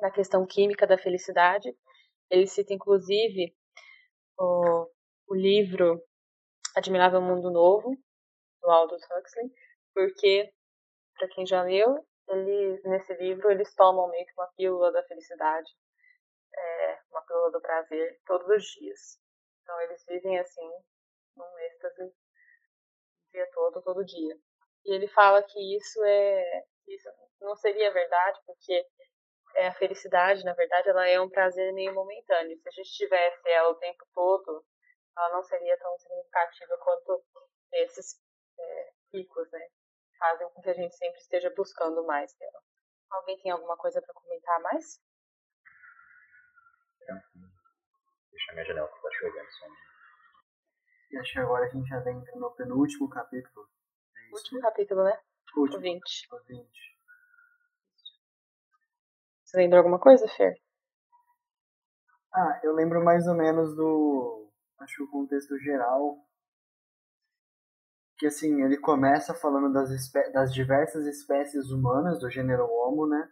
[0.00, 1.74] da questão química da felicidade.
[2.30, 3.54] Ele cita inclusive
[4.38, 4.88] o,
[5.28, 6.02] o livro
[6.76, 7.96] Admirável Mundo Novo,
[8.60, 9.50] do Aldous Huxley,
[9.94, 10.52] porque,
[11.16, 12.06] para quem já leu,
[12.84, 15.70] nesse livro eles tomam meio que uma pílula da felicidade,
[16.54, 19.18] é, uma pílula do prazer, todos os dias.
[19.62, 20.68] Então eles vivem assim,
[21.36, 22.12] num êxtase o
[23.32, 24.36] dia todo, todo dia.
[24.86, 27.08] E ele fala que isso é isso
[27.40, 28.86] não seria verdade, porque
[29.56, 32.56] é a felicidade, na verdade, ela é um prazer meio momentâneo.
[32.58, 34.64] Se a gente tivesse ela o tempo todo,
[35.16, 37.24] ela não seria tão significativa quanto
[37.72, 38.20] esses
[38.58, 39.68] é, ricos, né?
[40.18, 42.60] Fazem com que a gente sempre esteja buscando mais dela.
[43.10, 45.00] Alguém tem alguma coisa para comentar mais?
[47.00, 47.48] Tranquilo.
[48.30, 49.66] Deixa minha janela que tá chovendo só.
[51.10, 53.68] E acho que agora a gente já entra no penúltimo capítulo.
[54.32, 55.18] Último capítulo, né?
[55.56, 55.78] Último.
[55.78, 56.28] O 20.
[56.32, 56.96] O 20.
[59.44, 60.54] Você lembra alguma coisa, Fer?
[62.34, 64.50] Ah, eu lembro mais ou menos do.
[64.80, 66.18] Acho que o contexto geral.
[68.18, 73.30] Que assim, ele começa falando das, espé das diversas espécies humanas do gênero Homo, né?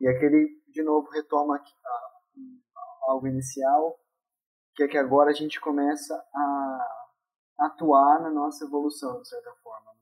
[0.00, 4.00] E aquele, de novo, retoma aqui, a, algo inicial,
[4.74, 7.06] que é que agora a gente começa a
[7.60, 9.99] atuar na nossa evolução, de certa forma.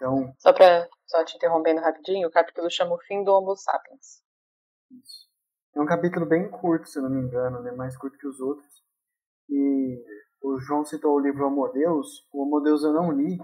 [0.00, 0.06] Né?
[0.06, 0.34] Então.
[0.38, 0.88] Só pra.
[1.06, 4.22] Só te interrompendo rapidinho, o capítulo chama O Fim do Homo Sapiens.
[4.90, 5.28] Isso.
[5.74, 7.72] É um capítulo bem curto, se eu não me engano, né?
[7.72, 8.84] mais curto que os outros.
[9.48, 10.04] E
[10.42, 12.26] o João citou o livro Homo Deus.
[12.32, 13.38] O Homo Deus eu não li.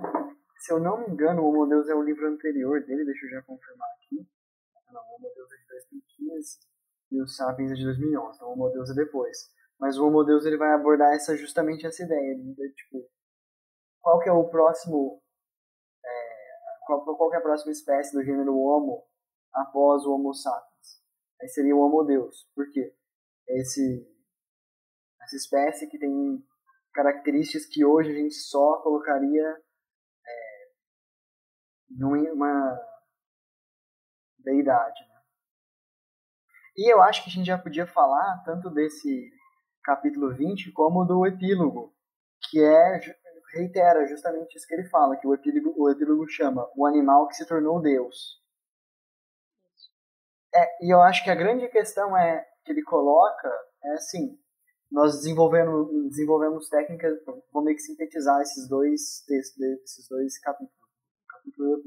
[0.59, 3.31] Se eu não me engano, o Homo Deus é o livro anterior dele, deixa eu
[3.31, 4.27] já confirmar aqui.
[4.93, 6.59] Não, o Homo Deus é de 2015
[7.13, 9.39] e o Sapiens é de 2011, então o Homo Deus é depois.
[9.79, 13.07] Mas o Homo Deus ele vai abordar essa, justamente essa ideia de, tipo,
[14.01, 15.23] qual que é o próximo,
[16.87, 19.05] qual, é a próxima espécie do gênero Homo
[19.53, 21.03] após o Homo sapiens.
[21.41, 22.49] Aí seria o Homo Deus.
[22.55, 22.95] Por quê?
[23.49, 24.07] Esse,
[25.23, 26.45] essa espécie que tem
[26.93, 29.63] características que hoje a gente só colocaria
[30.27, 30.71] é,
[31.91, 32.81] numa
[34.39, 35.01] deidade.
[35.09, 35.23] Né?
[36.77, 39.31] E eu acho que a gente já podia falar tanto desse
[39.83, 41.95] capítulo 20 como do epílogo,
[42.51, 43.01] que é
[43.55, 47.35] reitera justamente isso que ele fala, que o epílogo, o epílogo chama o animal que
[47.35, 48.43] se tornou Deus.
[50.55, 53.51] É, e eu acho que a grande questão é que ele coloca
[53.85, 54.39] é assim,
[54.91, 57.13] nós desenvolvemos, desenvolvemos técnicas,
[57.53, 60.73] vou meio que sintetizar esses dois textos, esses dois capítulos,
[61.29, 61.83] capítulo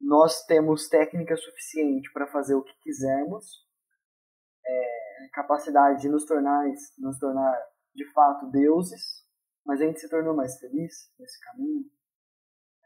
[0.00, 3.66] Nós temos técnica suficiente para fazer o que quisermos,
[4.64, 6.64] é, capacidade de nos tornar,
[6.98, 7.60] nos tornar
[7.94, 9.26] de fato deuses,
[9.64, 11.84] mas a gente se tornou mais feliz nesse caminho.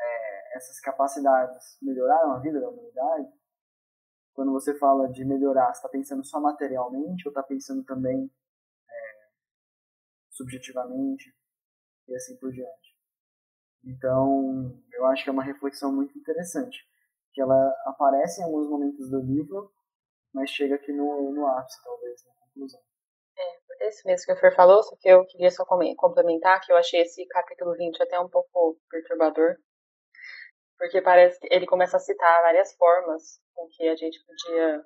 [0.00, 3.32] É, essas capacidades melhoraram a vida da humanidade
[4.34, 8.30] quando você fala de melhorar, está pensando só materialmente ou está pensando também
[8.90, 9.28] é,
[10.30, 11.32] subjetivamente
[12.08, 12.94] e assim por diante.
[13.84, 16.78] Então, eu acho que é uma reflexão muito interessante,
[17.32, 19.72] que ela aparece em alguns momentos do livro,
[20.32, 22.80] mas chega aqui no, no ápice, talvez, na conclusão.
[23.80, 27.00] Esse mesmo que o Fer falou, só que eu queria só complementar que eu achei
[27.02, 29.56] esse capítulo 20 até um pouco perturbador,
[30.78, 34.84] porque parece que ele começa a citar várias formas com que a gente podia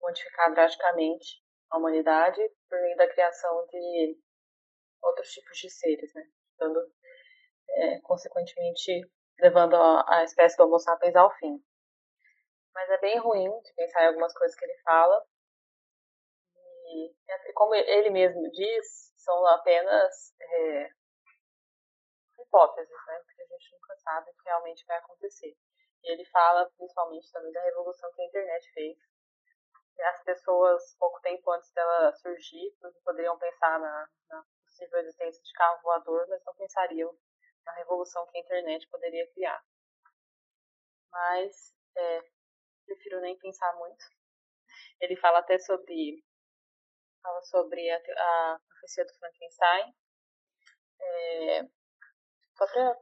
[0.00, 4.18] modificar drasticamente a humanidade por meio da criação de
[5.02, 6.22] outros tipos de seres, né?
[6.58, 6.80] Dando,
[7.68, 9.00] é, consequentemente,
[9.38, 11.58] levando a, a espécie do Homo sapiens ao fim.
[12.74, 15.24] Mas é bem ruim de pensar em algumas coisas que ele fala.
[16.94, 20.90] E, como ele mesmo diz, são apenas é,
[22.38, 23.20] hipóteses, né?
[23.24, 25.56] Porque a gente nunca sabe o que realmente vai acontecer.
[26.04, 28.96] E ele fala principalmente também da revolução que a internet fez.
[29.98, 35.82] As pessoas, pouco tempo antes dela surgir, poderiam pensar na, na possível existência de carro
[35.82, 37.16] voador, mas não pensariam
[37.64, 39.64] na revolução que a internet poderia criar.
[41.10, 42.20] Mas é,
[42.86, 44.04] prefiro nem pensar muito.
[45.00, 46.22] Ele fala até sobre
[47.24, 49.94] fala sobre a, a profecia do Frankenstein.
[51.00, 51.62] É,
[52.54, 53.00] só para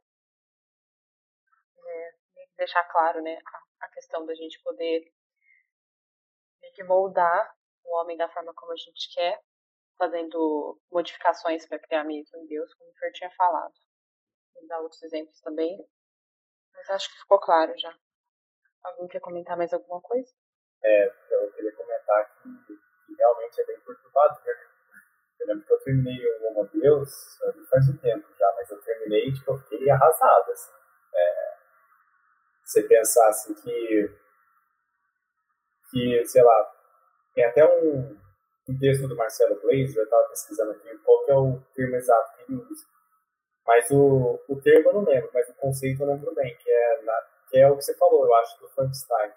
[1.86, 2.12] é,
[2.56, 5.12] deixar claro né, a, a questão da gente poder
[6.60, 7.54] meio que moldar
[7.84, 9.42] o homem da forma como a gente quer,
[9.98, 13.74] fazendo modificações para criar mito em Deus, como o Fer tinha falado.
[14.54, 15.76] Vou dar outros exemplos também,
[16.72, 17.94] mas acho que ficou claro já.
[18.84, 20.32] Alguém quer comentar mais alguma coisa?
[20.84, 22.48] É, eu queria comentar que,
[23.18, 24.42] realmente é bem perturbador.
[25.40, 27.38] Eu lembro que eu terminei o Homo Deus
[27.68, 30.52] faz um tempo já, mas eu terminei tipo, fiquei arrasado.
[30.52, 30.72] Assim.
[31.14, 31.56] É,
[32.64, 34.14] você pensar assim que,
[35.90, 36.72] que, sei lá,
[37.34, 38.18] tem até um,
[38.68, 42.36] um texto do Marcelo Blazer, eu estava pesquisando aqui qual que é o termo exato
[42.36, 42.86] que ele usa.
[43.66, 47.02] Mas o, o termo eu não lembro, mas o conceito eu lembro bem, que é,
[47.02, 49.32] na, que é o que você falou, eu acho, do Frankenstein.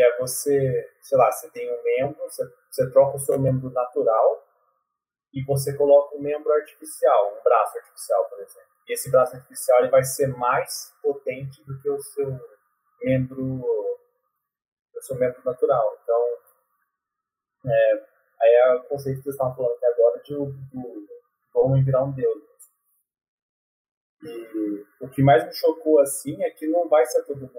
[0.00, 3.68] Que é você, sei lá, você tem um membro, você, você troca o seu membro
[3.70, 4.48] natural
[5.30, 8.70] e você coloca um membro artificial, um braço artificial, por exemplo.
[8.88, 12.30] E esse braço artificial ele vai ser mais potente do que o seu
[13.02, 15.98] membro, o seu membro natural.
[16.02, 17.92] Então, é,
[18.40, 20.50] aí é o conceito que vocês estavam falando até agora de o,
[21.56, 22.42] homem virar um deus.
[24.22, 27.52] E o que mais me chocou assim é que não vai ser todo mundo,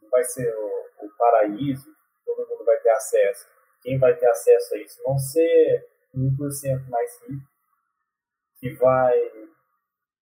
[0.00, 1.90] não vai ser o, o paraíso,
[2.24, 3.46] todo mundo vai ter acesso.
[3.80, 7.48] Quem vai ter acesso a isso vão ser 1% mais rico,
[8.58, 9.18] que vai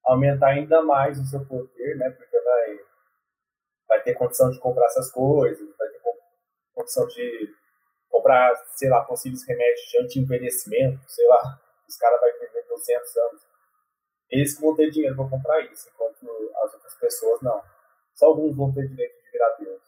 [0.04, 2.08] aumentar ainda mais o seu poder, né?
[2.10, 2.80] Porque vai,
[3.88, 6.00] vai ter condição de comprar essas coisas, vai ter
[6.72, 7.54] condição de
[8.08, 13.42] comprar, sei lá, possíveis remédios de anti-envelhecimento, sei lá, os caras vão viver 200 anos.
[14.30, 17.60] Eles vão ter dinheiro para comprar isso, enquanto as outras pessoas não.
[18.14, 19.19] Só alguns vão ter direito
[19.58, 19.82] Deus.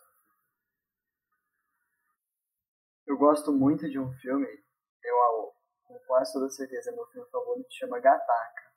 [3.07, 4.49] Eu gosto muito de um filme,
[5.05, 5.23] eu
[5.85, 8.73] com quase toda certeza é meu filme favorito, chama Gataca.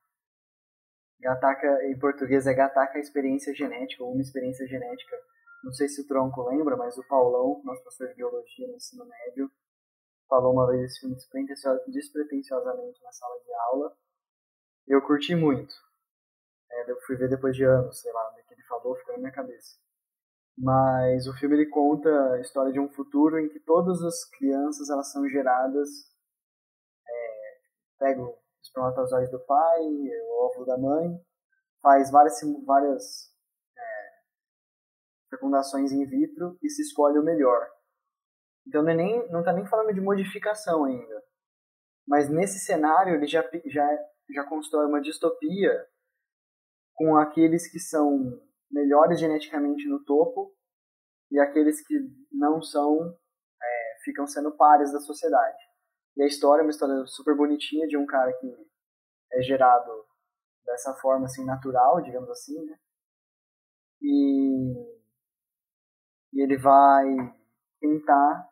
[1.19, 5.17] Gataca em português é Gataca Experiência Genética, ou uma experiência genética.
[5.63, 9.05] Não sei se o Tronco lembra, mas o Paulão, nosso professor de biologia no ensino
[9.05, 9.49] médio,
[10.27, 11.15] falou uma vez esse filme
[11.87, 13.97] despretensiosamente na sala de aula.
[14.87, 15.73] Eu curti muito.
[16.69, 19.31] É, eu fui ver depois de anos, sei lá, que ele falou ficou na minha
[19.31, 19.77] cabeça.
[20.57, 24.89] Mas o filme ele conta a história de um futuro em que todas as crianças
[24.89, 25.89] elas são geradas
[27.05, 27.57] é,
[27.99, 31.19] pega o espermatozoide do pai, o óvulo da mãe,
[31.81, 32.35] faz várias,
[32.65, 33.33] várias
[33.77, 33.81] é,
[35.29, 37.69] fecundações in vitro e se escolhe o melhor.
[38.65, 41.23] Então não, é nem, não tá nem falando de modificação ainda.
[42.07, 43.87] Mas nesse cenário ele já, já,
[44.29, 45.85] já constrói uma distopia
[46.93, 48.41] com aqueles que são
[48.75, 50.53] melhores geneticamente no topo
[51.31, 51.95] e aqueles que
[52.29, 53.17] não são
[53.61, 55.63] é, ficam sendo pares da sociedade.
[56.17, 58.47] E a história é uma história super bonitinha de um cara que
[59.31, 60.05] é gerado
[60.65, 62.77] dessa forma assim natural, digamos assim, né?
[64.01, 64.73] E,
[66.33, 67.05] e ele vai
[67.79, 68.49] tentar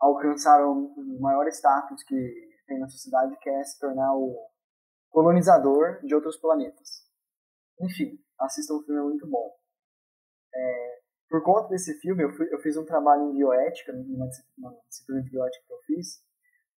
[0.00, 4.34] alcançar o maior status que tem na sociedade, que é se tornar o
[5.10, 7.06] colonizador de outros planetas.
[7.80, 9.50] Enfim, assistam o filme, é muito bom.
[10.54, 14.28] É, por conta desse filme, eu, fui, eu, fiz um trabalho em bioética, numa
[14.88, 16.22] disciplina de bioética que eu fiz,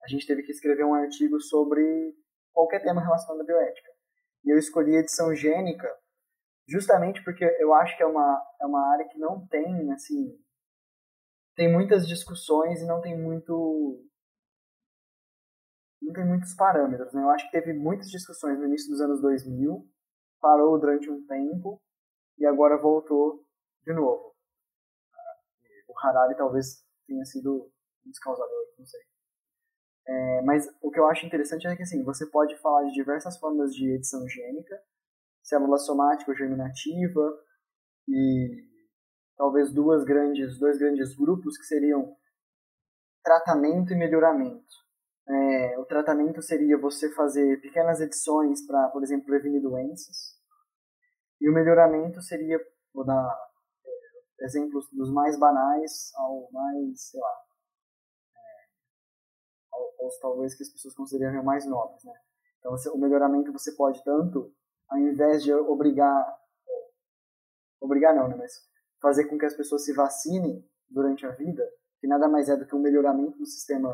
[0.03, 1.81] a gente teve que escrever um artigo sobre
[2.51, 3.89] qualquer tema relacionado à bioética.
[4.45, 5.89] E eu escolhi edição gênica
[6.67, 10.37] justamente porque eu acho que é uma, é uma área que não tem, assim,
[11.55, 14.05] tem muitas discussões e não tem muito
[16.01, 17.23] não tem muitos parâmetros, né?
[17.23, 19.89] Eu acho que teve muitas discussões no início dos anos 2000,
[20.43, 21.81] parou durante um tempo
[22.37, 23.45] e agora voltou
[23.85, 24.35] de novo.
[25.87, 27.71] O Harari talvez tenha sido
[28.05, 28.99] um dos causadores, não sei.
[30.05, 33.37] É, mas o que eu acho interessante é que assim, você pode falar de diversas
[33.37, 34.77] formas de edição gênica,
[35.41, 37.39] célula somática ou germinativa,
[38.09, 38.65] e
[39.37, 42.17] talvez duas grandes, dois grandes grupos que seriam
[43.23, 44.83] tratamento e melhoramento.
[45.25, 50.32] É, o tratamento seria você fazer pequenas edições para, por exemplo, prevenir doenças.
[51.43, 52.57] E o melhoramento seria,
[52.93, 53.37] vou dar
[53.85, 57.43] é, exemplos dos mais banais ao mais, sei lá,
[59.99, 62.13] aos talvez que as pessoas consideram mais nobres, né?
[62.59, 64.53] Então, você, o melhoramento você pode tanto,
[64.87, 66.25] ao invés de obrigar,
[67.81, 68.37] obrigar não, né?
[68.37, 68.65] Mas
[69.01, 72.65] fazer com que as pessoas se vacinem durante a vida, que nada mais é do
[72.65, 73.93] que um melhoramento do sistema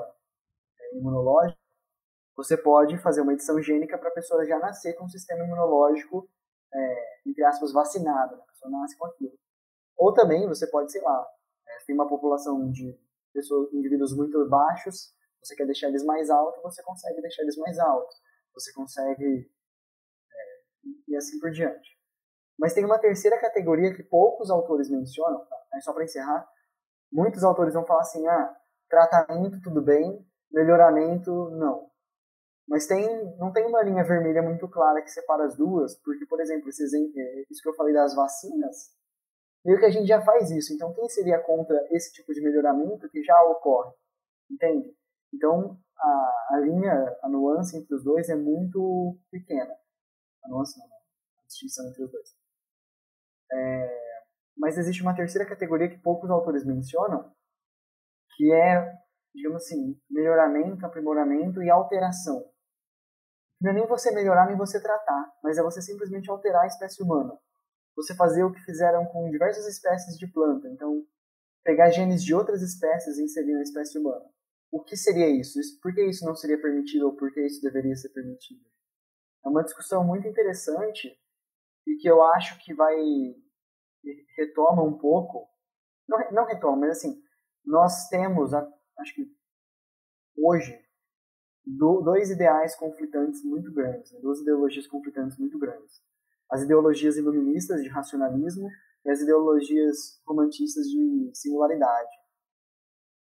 [0.80, 1.60] é, imunológico,
[2.36, 6.30] você pode fazer uma edição gênica para a pessoa já nascer com um sistema imunológico,
[6.74, 8.44] é, entre aspas, vacinado, né?
[8.44, 9.34] a pessoa nasce com aquilo.
[9.98, 11.28] Ou também você pode, sei lá,
[11.68, 12.98] é, tem uma população de
[13.34, 17.80] pessoas, indivíduos muito baixos, você quer deixar eles mais altos, você consegue deixar eles mais
[17.80, 18.16] altos.
[18.54, 19.50] Você consegue.
[20.32, 21.98] É, e assim por diante.
[22.58, 25.82] Mas tem uma terceira categoria que poucos autores mencionam, tá?
[25.82, 26.48] só para encerrar.
[27.12, 28.56] Muitos autores vão falar assim: ah,
[28.90, 31.89] tratamento tudo bem, melhoramento não.
[32.70, 36.40] Mas tem, não tem uma linha vermelha muito clara que separa as duas, porque, por
[36.40, 38.96] exemplo, esse, é, isso que eu falei das vacinas,
[39.66, 40.72] meio que a gente já faz isso.
[40.72, 43.92] Então, quem seria contra esse tipo de melhoramento que já ocorre?
[44.52, 44.96] Entende?
[45.34, 49.76] Então, a, a linha, a nuance entre os dois é muito pequena.
[50.44, 52.36] A nuance não, a distinção entre os dois.
[53.52, 54.00] É,
[54.56, 57.34] mas existe uma terceira categoria que poucos autores mencionam,
[58.36, 58.94] que é,
[59.34, 62.48] digamos assim, melhoramento, aprimoramento e alteração.
[63.62, 67.04] Não é nem você melhorar nem você tratar, mas é você simplesmente alterar a espécie
[67.04, 67.38] humana.
[67.96, 70.70] Você fazer o que fizeram com diversas espécies de planta.
[70.70, 71.06] Então,
[71.64, 74.26] pegar genes de outras espécies e inserir na espécie humana.
[74.72, 75.60] O que seria isso?
[75.82, 78.62] Por que isso não seria permitido ou por que isso deveria ser permitido?
[79.46, 81.18] É uma discussão muito interessante
[81.88, 82.96] e que eu acho que vai
[84.38, 85.50] retoma um pouco,
[86.08, 87.22] não, não retoma, mas assim,
[87.66, 89.28] nós temos, acho que
[90.38, 90.80] hoje,
[91.66, 94.20] dois ideais conflitantes muito grandes, né?
[94.22, 96.02] duas ideologias conflitantes muito grandes.
[96.50, 98.68] As ideologias iluministas de racionalismo
[99.06, 102.10] e as ideologias romantistas de singularidade.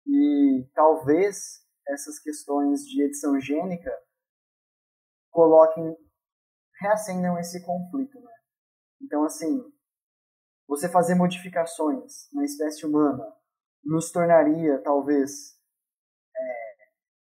[0.07, 3.91] E talvez essas questões de edição gênica
[5.29, 5.95] coloquem,
[6.79, 8.31] reacendam esse conflito, né?
[9.01, 9.63] Então, assim,
[10.67, 13.25] você fazer modificações na espécie humana
[13.83, 15.59] nos tornaria, talvez,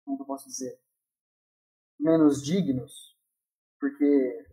[0.05, 0.79] como eu posso dizer,
[1.99, 3.17] menos dignos,
[3.81, 4.47] porque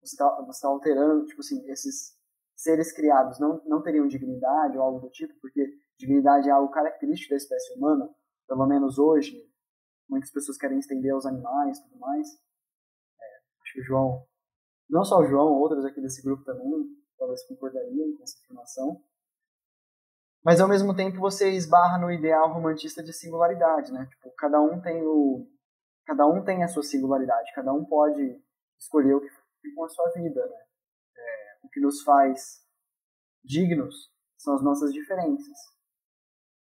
[0.00, 2.16] você está tá alterando, tipo assim, esses
[2.56, 7.30] seres criados não, não teriam dignidade ou algo do tipo, porque dignidade é algo característico
[7.30, 8.08] da espécie humana,
[8.46, 9.48] pelo menos hoje,
[10.08, 12.28] muitas pessoas querem estender aos animais e tudo mais.
[13.20, 14.26] É, acho que o João,
[14.88, 16.68] não só o João, outros aqui desse grupo também,
[17.18, 19.04] talvez concordariam com essa afirmação.
[20.48, 24.06] Mas ao mesmo tempo você esbarra no ideal romantista de singularidade, né?
[24.06, 25.46] Tipo, cada um tem o
[26.06, 28.42] cada um tem a sua singularidade, cada um pode
[28.80, 29.28] escolher o que
[29.74, 30.56] com a sua vida, né?
[31.18, 32.64] É, o que nos faz
[33.44, 35.58] dignos são as nossas diferenças.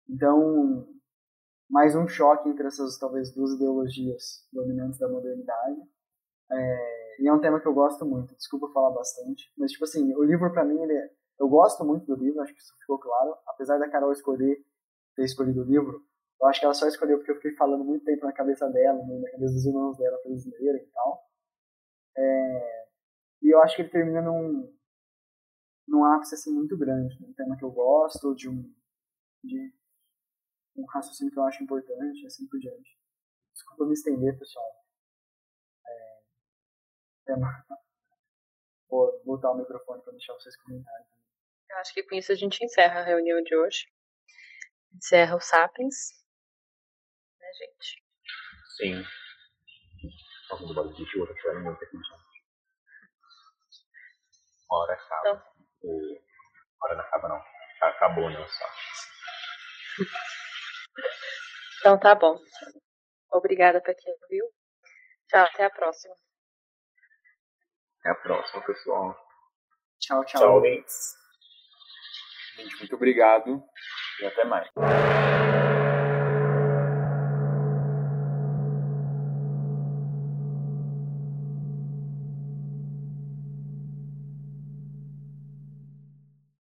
[0.10, 0.88] Então,
[1.70, 5.80] mais um choque entre essas talvez duas ideologias dominantes da modernidade.
[6.52, 8.36] É, e é um tema que eu gosto muito.
[8.36, 9.54] Desculpa falar bastante.
[9.56, 11.19] Mas, tipo assim, o livro pra mim, ele é...
[11.40, 13.36] eu gosto muito do livro, acho que isso ficou claro.
[13.48, 14.64] Apesar da Carol escolher,
[15.16, 16.06] ter escolhido o livro,
[16.42, 19.04] eu acho que ela só escolheu porque eu fiquei falando muito tempo na cabeça dela,
[19.06, 21.24] né, na cabeça dos irmãos dela, pra eles lerem e tal.
[22.18, 22.90] É...
[23.42, 24.74] E eu acho que ele termina num,
[25.88, 27.20] num ápice assim, muito grande.
[27.22, 27.28] Né?
[27.30, 28.74] Um tema que eu gosto, de um,
[29.44, 29.74] de
[30.76, 32.98] um raciocínio que eu acho importante, assim por diante.
[33.54, 34.80] Desculpa me estender, pessoal
[37.30, 37.66] tema.
[38.90, 41.06] Vou botar o microfone para deixar vocês comentarem.
[41.70, 43.88] Eu acho que com isso a gente encerra a reunião de hoje.
[44.96, 45.96] Encerra o Sapiens.
[47.40, 48.04] Né, gente?
[48.78, 49.06] Sim.
[50.50, 52.30] Algum barulho de chuva, tá chorando muito aqui, gente.
[54.70, 55.30] Uma hora acaba.
[55.30, 55.44] Então.
[55.84, 56.22] E...
[56.82, 57.44] Hora não acaba, não.
[57.82, 58.48] Acabou, né?
[58.48, 58.66] Só.
[61.80, 62.38] Então tá bom.
[63.32, 64.46] Obrigada pra quem viu.
[65.28, 66.16] Tchau, até a próxima.
[68.00, 69.16] Até a próxima, pessoal.
[70.00, 70.62] Tchau, tchau.
[70.62, 71.19] Tchau.
[72.60, 73.64] Gente, muito obrigado
[74.22, 74.68] e até mais.